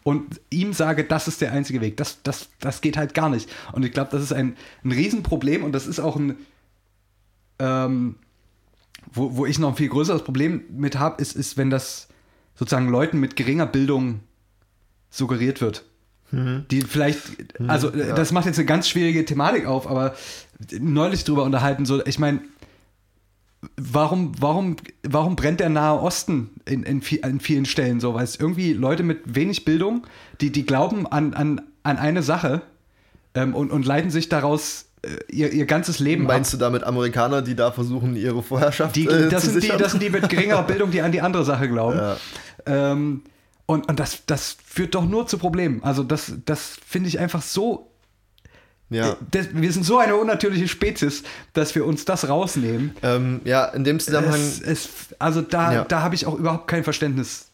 [0.04, 1.98] und ihm sage, das ist der einzige Weg.
[1.98, 3.50] Das, das, das geht halt gar nicht.
[3.74, 6.38] Und ich glaube, das ist ein, ein Riesenproblem und das ist auch ein,
[7.60, 8.16] ähm,
[9.12, 12.08] wo, wo ich noch ein viel größeres Problem mit habe, ist, ist, wenn das
[12.56, 14.22] sozusagen Leuten mit geringer Bildung
[15.10, 15.84] suggeriert wird.
[16.72, 18.16] Die vielleicht, also äh, ja.
[18.16, 20.16] das macht jetzt eine ganz schwierige Thematik auf, aber
[20.80, 22.42] neulich drüber unterhalten, so, ich meine,
[23.76, 28.14] warum, warum, warum brennt der Nahe Osten in, in, an vielen Stellen so?
[28.14, 30.06] Weil es irgendwie Leute mit wenig Bildung,
[30.42, 32.62] die, die glauben an, an, an eine Sache
[33.34, 37.42] ähm, und, und leiten sich daraus äh, ihr, ihr ganzes Leben meinst du damit Amerikaner,
[37.42, 39.80] die da versuchen, ihre Vorherrschaft die, äh, das, zu sind die, sichern?
[39.80, 41.98] das sind die mit geringerer Bildung, die an die andere Sache glauben.
[41.98, 42.18] Ja.
[42.66, 43.24] Ähm,
[43.66, 45.84] und und das, das führt doch nur zu Problemen.
[45.84, 47.92] Also das, das finde ich einfach so.
[48.90, 49.18] Ja.
[49.32, 51.24] Das, wir sind so eine unnatürliche Spezies,
[51.54, 52.96] dass wir uns das rausnehmen.
[53.04, 55.84] Ähm, ja, in dem Zusammenhang, Es, es, also da, Ja.
[55.86, 57.46] da habe ich auch überhaupt kein Verständnis.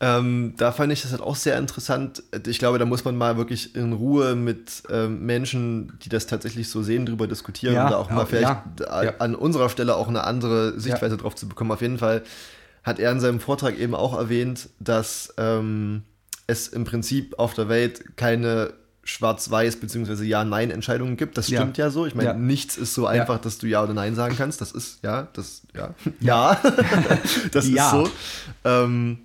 [0.00, 2.22] ähm, da fand ich das halt auch sehr interessant.
[2.46, 6.68] Ich glaube, da muss man mal wirklich in Ruhe mit ähm, Menschen, die das tatsächlich
[6.68, 10.24] so sehen, drüber diskutieren Ja, und da auch mal vielleicht an unserer Stelle auch eine
[10.24, 11.70] andere Sichtweise drauf zu bekommen.
[11.70, 12.22] Auf jeden Fall
[12.82, 16.02] hat er in seinem Vortrag eben auch erwähnt, dass ähm,
[16.48, 18.74] es im Prinzip auf der Welt keine
[19.04, 20.24] Schwarz-Weiß- bzw.
[20.24, 21.36] Ja-Nein-Entscheidungen gibt.
[21.38, 21.60] Das Ja.
[21.60, 22.06] stimmt ja, so.
[22.06, 22.34] Ich meine, Ja.
[22.34, 24.60] nichts ist so einfach, dass du Ja oder Nein sagen kannst.
[24.60, 26.60] Das ist, ja, das, ja, ja,
[27.52, 27.84] das Ja.
[27.86, 28.10] ist so.
[28.64, 29.18] Ähm,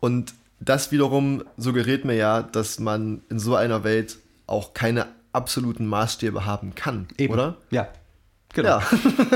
[0.00, 5.86] und das wiederum suggeriert mir ja, dass man in so einer Welt auch keine absoluten
[5.86, 7.32] Maßstäbe haben kann, Eben.
[7.32, 7.56] oder?
[7.70, 7.88] Ja.
[8.54, 8.80] Genau.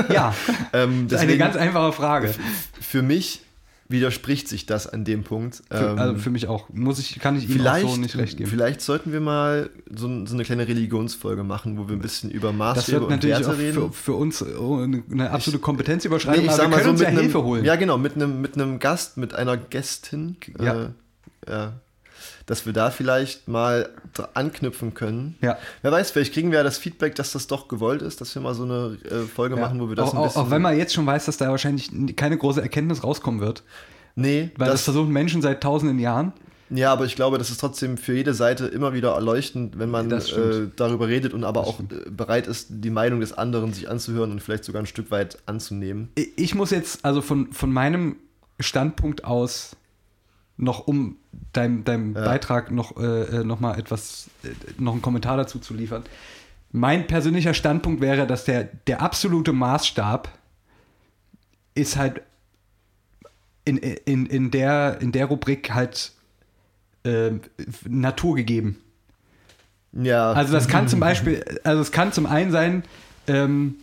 [0.09, 0.13] Ja.
[0.13, 0.35] Ja.
[0.73, 2.35] ähm, Das ist eine ganz einfache Frage.
[2.79, 3.41] für mich
[3.89, 5.63] widerspricht sich das an dem Punkt.
[5.71, 6.69] Für, Ähm, also für mich auch.
[6.69, 8.49] Muss ich, kann ich vielleicht, auch so nicht recht geben.
[8.49, 12.49] vielleicht sollten wir mal so, so eine kleine Religionsfolge machen, wo wir ein bisschen über
[12.49, 13.73] Das Maßstäbe wird und natürlich Werte auch reden.
[13.73, 16.41] für, für uns eine eine absolute Kompetenzüberschreitung.
[16.43, 17.63] Nee, ich aber sag wir mal können so uns ja einem, Hilfe holen.
[17.65, 20.37] Ja, genau, mit einem mit einem Gast, mit einer Gästin.
[20.59, 20.83] Ja.
[20.83, 20.89] Äh,
[21.49, 21.73] ja.
[22.47, 23.89] Dass wir da vielleicht mal
[24.33, 25.35] anknüpfen können.
[25.41, 25.57] Ja.
[25.83, 28.41] Wer weiß, vielleicht kriegen wir ja das Feedback, dass das doch gewollt ist, dass wir
[28.41, 29.61] mal so eine äh, Folge Ja.
[29.61, 30.41] machen, wo wir das auch, ein bisschen.
[30.43, 33.63] auch wenn man jetzt schon weiß, dass da wahrscheinlich keine große Erkenntnis rauskommen wird.
[34.15, 36.31] nee, Weil das, das, versuchen Menschen seit tausenden Jahren.
[36.69, 40.09] ja, aber ich glaube, das ist trotzdem für jede Seite immer wieder erleuchtend, wenn man
[40.09, 40.21] äh,
[40.75, 44.41] darüber redet und aber auch äh, bereit ist, die Meinung des anderen sich anzuhören und
[44.41, 46.09] vielleicht sogar ein Stück weit anzunehmen.
[46.15, 48.15] Ich- Ich muss jetzt also von, von meinem
[48.59, 49.75] Standpunkt aus
[50.57, 51.17] noch um
[51.53, 52.25] deinem, deinem Ja.
[52.25, 53.03] Beitrag noch, äh,
[53.39, 54.49] äh, noch mal etwas, äh,
[54.81, 56.03] noch einen Kommentar dazu zu liefern.
[56.71, 60.29] Mein persönlicher Standpunkt wäre, dass der, der absolute Maßstab
[61.75, 62.21] ist halt
[63.65, 66.11] in, in, in, der, in der Rubrik halt
[67.03, 67.31] äh,
[67.87, 68.77] naturgegeben.
[69.93, 72.83] Ja, Also das kann zum Beispiel, also es kann zum einen sein,
[73.27, 73.75] ähm,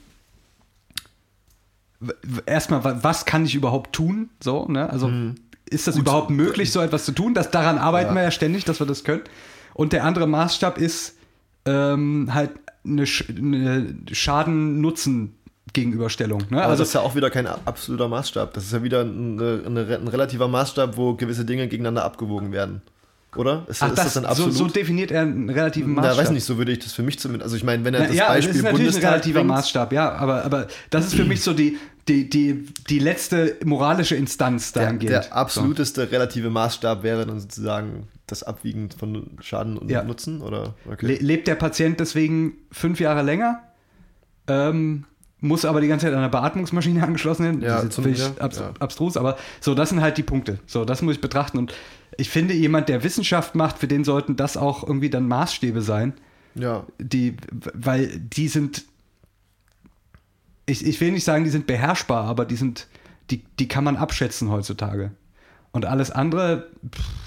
[2.46, 4.30] erstmal, wa- was kann ich überhaupt tun?
[4.40, 4.88] So, ne?
[4.90, 5.10] Also
[5.70, 7.34] ist das überhaupt möglich, so etwas zu tun?
[7.34, 8.14] Das, daran arbeiten Ja.
[8.16, 9.22] wir ja ständig, dass wir das können.
[9.72, 11.16] Und der andere Maßstab ist
[11.66, 12.50] ähm, halt
[12.84, 16.42] eine, Sch eine Schaden-Nutzen-Gegenüberstellung.
[16.50, 16.58] Ne?
[16.58, 18.52] Aber Also das ist ja auch wieder kein absoluter Maßstab.
[18.54, 22.82] Das ist ja wieder ein, eine, ein relativer Maßstab, wo gewisse Dinge gegeneinander abgewogen werden.
[23.36, 23.64] Oder?
[23.66, 24.54] Ist, Ach, ist das, das dann so, absolut?
[24.54, 26.16] so definiert er einen relativen Maßstab.
[26.16, 27.44] Na, weiß nicht, so würde ich das für mich zumindest.
[27.44, 29.38] Also ich meine, wenn er Na, das ja, Beispiel das ist natürlich Bundestag ein relativer
[29.40, 31.78] bringt, Maßstab, ja, aber, aber das ist für mich so die,
[32.08, 35.12] die, die, die letzte moralische Instanz der, dahingehend.
[35.12, 40.02] der absoluteste relative Maßstab wäre dann sozusagen das Abwiegen von Schaden und Ja.
[40.04, 40.74] Nutzen, oder?
[40.84, 41.18] Le Okay.
[41.20, 43.62] lebt der Patient deswegen fünf Jahre länger,
[44.46, 45.04] ähm,
[45.40, 47.62] muss aber die ganze Zeit an eine Beatmungsmaschine angeschlossen werden.
[47.62, 48.72] Ja, das ist jetzt ja, abs ja.
[48.78, 50.58] abstrus, aber so, das sind halt die Punkte.
[50.66, 51.58] So, das muss ich betrachten.
[51.58, 51.74] Und
[52.16, 56.14] ich finde, jemand, der Wissenschaft macht, für den sollten das auch irgendwie dann Maßstäbe sein.
[56.56, 56.84] Ja.
[57.00, 57.36] die,
[57.74, 58.84] weil die sind,
[60.66, 62.86] ich, ich will nicht sagen, die sind beherrschbar, aber die sind,
[63.30, 65.12] die, die kann man abschätzen heutzutage.
[65.72, 67.24] Und alles andere, pff,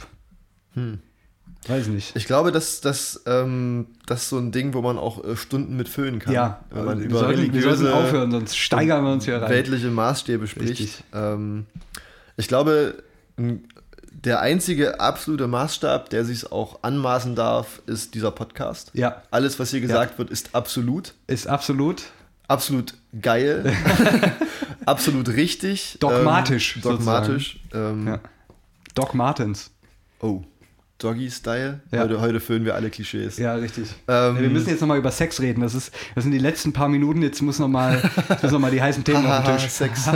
[1.68, 2.16] Weiß nicht.
[2.16, 5.76] Ich glaube, dass das ähm, das ist so ein Ding, wo man auch äh, Stunden
[5.76, 6.34] mit füllen kann.
[6.34, 9.50] Ja, wenn man wir, über sollten, wir sollten aufhören, sonst steigern wir uns hier rein.
[9.50, 11.04] weltliche Maßstäbe spricht.
[11.14, 11.66] Ähm,
[12.38, 13.04] ich glaube,
[14.12, 18.92] der einzige absolute Maßstab, der sich auch anmaßen darf, ist dieser Podcast.
[18.94, 21.16] Ja, Alles, was hier gesagt wird, ist absolut.
[21.28, 22.04] ist absolut
[22.48, 23.74] Absolut geil.
[24.86, 25.98] absolut richtig.
[26.00, 27.60] Dogmatisch, Ähm, dogmatisch.
[27.74, 28.20] Ähm, Ja.
[28.96, 29.70] Doc Martens.
[30.20, 30.42] Oh,
[30.98, 31.82] Doggy-Style.
[31.92, 32.00] Ja.
[32.02, 33.38] Heute, heute füllen wir alle Klischees.
[33.38, 33.90] Ja, richtig.
[34.08, 35.62] Ähm, wir müssen jetzt nochmal über Sex reden.
[35.62, 37.22] Das, ist, das sind die letzten paar Minuten.
[37.22, 38.02] Jetzt muss nochmal
[38.42, 39.68] noch mal die heißen Themen auf den Tisch.
[39.70, 40.10] Sex.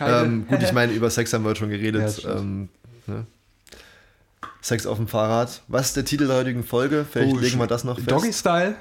[0.00, 2.12] Ähm, gut, ich meine, über Sex haben wir heute schon Ja, geredet.
[2.12, 2.36] stimmt.
[2.40, 2.68] ähm,
[3.08, 3.26] ne?
[4.60, 5.62] Sex auf dem Fahrrad.
[5.68, 7.04] Was ist der Titel der heutigen Folge?
[7.10, 8.10] Vielleicht Oh, legen wir das noch fest.
[8.10, 8.74] Doggy Style,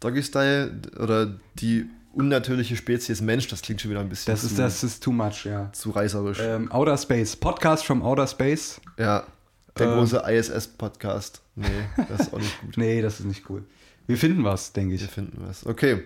[0.00, 4.58] Doggy-Style oder die unnatürliche Spezies Mensch, das klingt schon wieder ein bisschen das zu, ist,
[4.58, 5.70] das ist too much, ja.
[5.72, 6.38] zu reißerisch.
[6.40, 8.80] Ähm, Outer Space, Podcast from Outer Space.
[8.98, 9.24] ja,
[9.78, 11.42] der ähm, große ISS-Podcast.
[11.54, 11.68] Nee,
[12.08, 12.76] das ist auch nicht gut.
[12.76, 13.64] Nee, das ist nicht cool.
[14.06, 15.02] Wir finden was, denke ich.
[15.02, 15.64] Wir finden was.
[15.64, 16.02] Okay.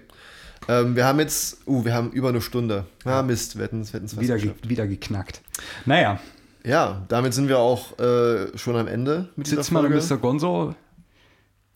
[0.68, 2.86] Ähm, wir haben jetzt, uh, wir haben über eine Stunde.
[3.04, 5.40] Ah, Mist, wir hätten es Wieder, ge wieder geknackt.
[5.84, 6.18] Naja,
[6.64, 9.88] Ja, damit sind wir auch äh, schon am Ende mit dieser sitzt mal.
[9.88, 10.16] Mr.
[10.16, 10.74] Gonzo,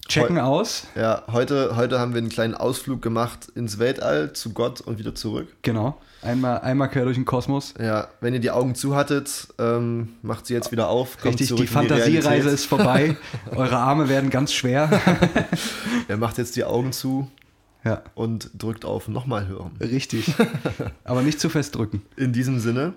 [0.09, 0.87] checken aus.
[0.95, 5.15] Ja, heute, heute haben wir einen kleinen Ausflug gemacht ins Weltall, zu Gott und wieder
[5.15, 5.49] zurück.
[5.63, 6.01] Genau.
[6.23, 7.75] Einmal, einmal quer durch den Kosmos.
[7.79, 11.25] Ja, wenn ihr die Augen zu hattet, ähm, macht sie jetzt wieder auf.
[11.25, 13.17] Richtig, die Fantasiereise ist vorbei.
[13.55, 14.91] Eure Arme werden ganz schwer.
[16.09, 17.31] Er macht jetzt die Augen zu
[17.85, 19.73] ja, und drückt auf Nochmal hören.
[19.79, 20.33] richtig.
[21.05, 22.03] Aber nicht zu fest drücken.
[22.17, 22.95] In diesem Sinne,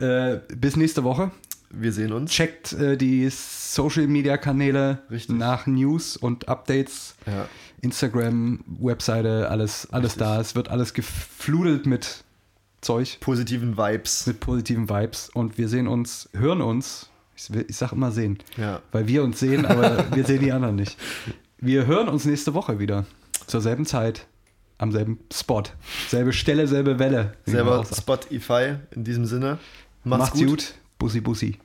[0.00, 1.30] Äh, bis nächste Woche.
[1.70, 2.30] Wir sehen uns.
[2.32, 5.36] Checkt äh, die Social Media Kanäle Richtig.
[5.36, 7.14] nach News und Updates.
[7.26, 7.46] Ja,
[7.80, 10.20] Instagram, Webseite, alles, alles Richtig.
[10.22, 10.40] da.
[10.40, 12.24] Es wird alles gefludelt mit
[12.80, 14.26] Zeug, positiven Vibes.
[14.26, 15.30] mit positiven Vibes.
[15.32, 17.08] Und wir sehen uns, hören uns.
[17.36, 18.38] Ich, ich sag immer sehen.
[18.56, 20.96] Ja, Weil wir uns sehen, aber wir sehen die anderen nicht.
[21.58, 23.04] Wir hören uns nächste Woche wieder.
[23.46, 24.26] Zur selben Zeit.
[24.78, 25.64] Am selben Spot.
[26.08, 27.32] Selbe Stelle, selbe Welle.
[27.46, 27.84] selber.
[27.84, 29.58] Spotify in diesem Sinne.
[30.04, 30.74] Macht's, Macht's gut.
[30.98, 31.56] Bussi, Bussi.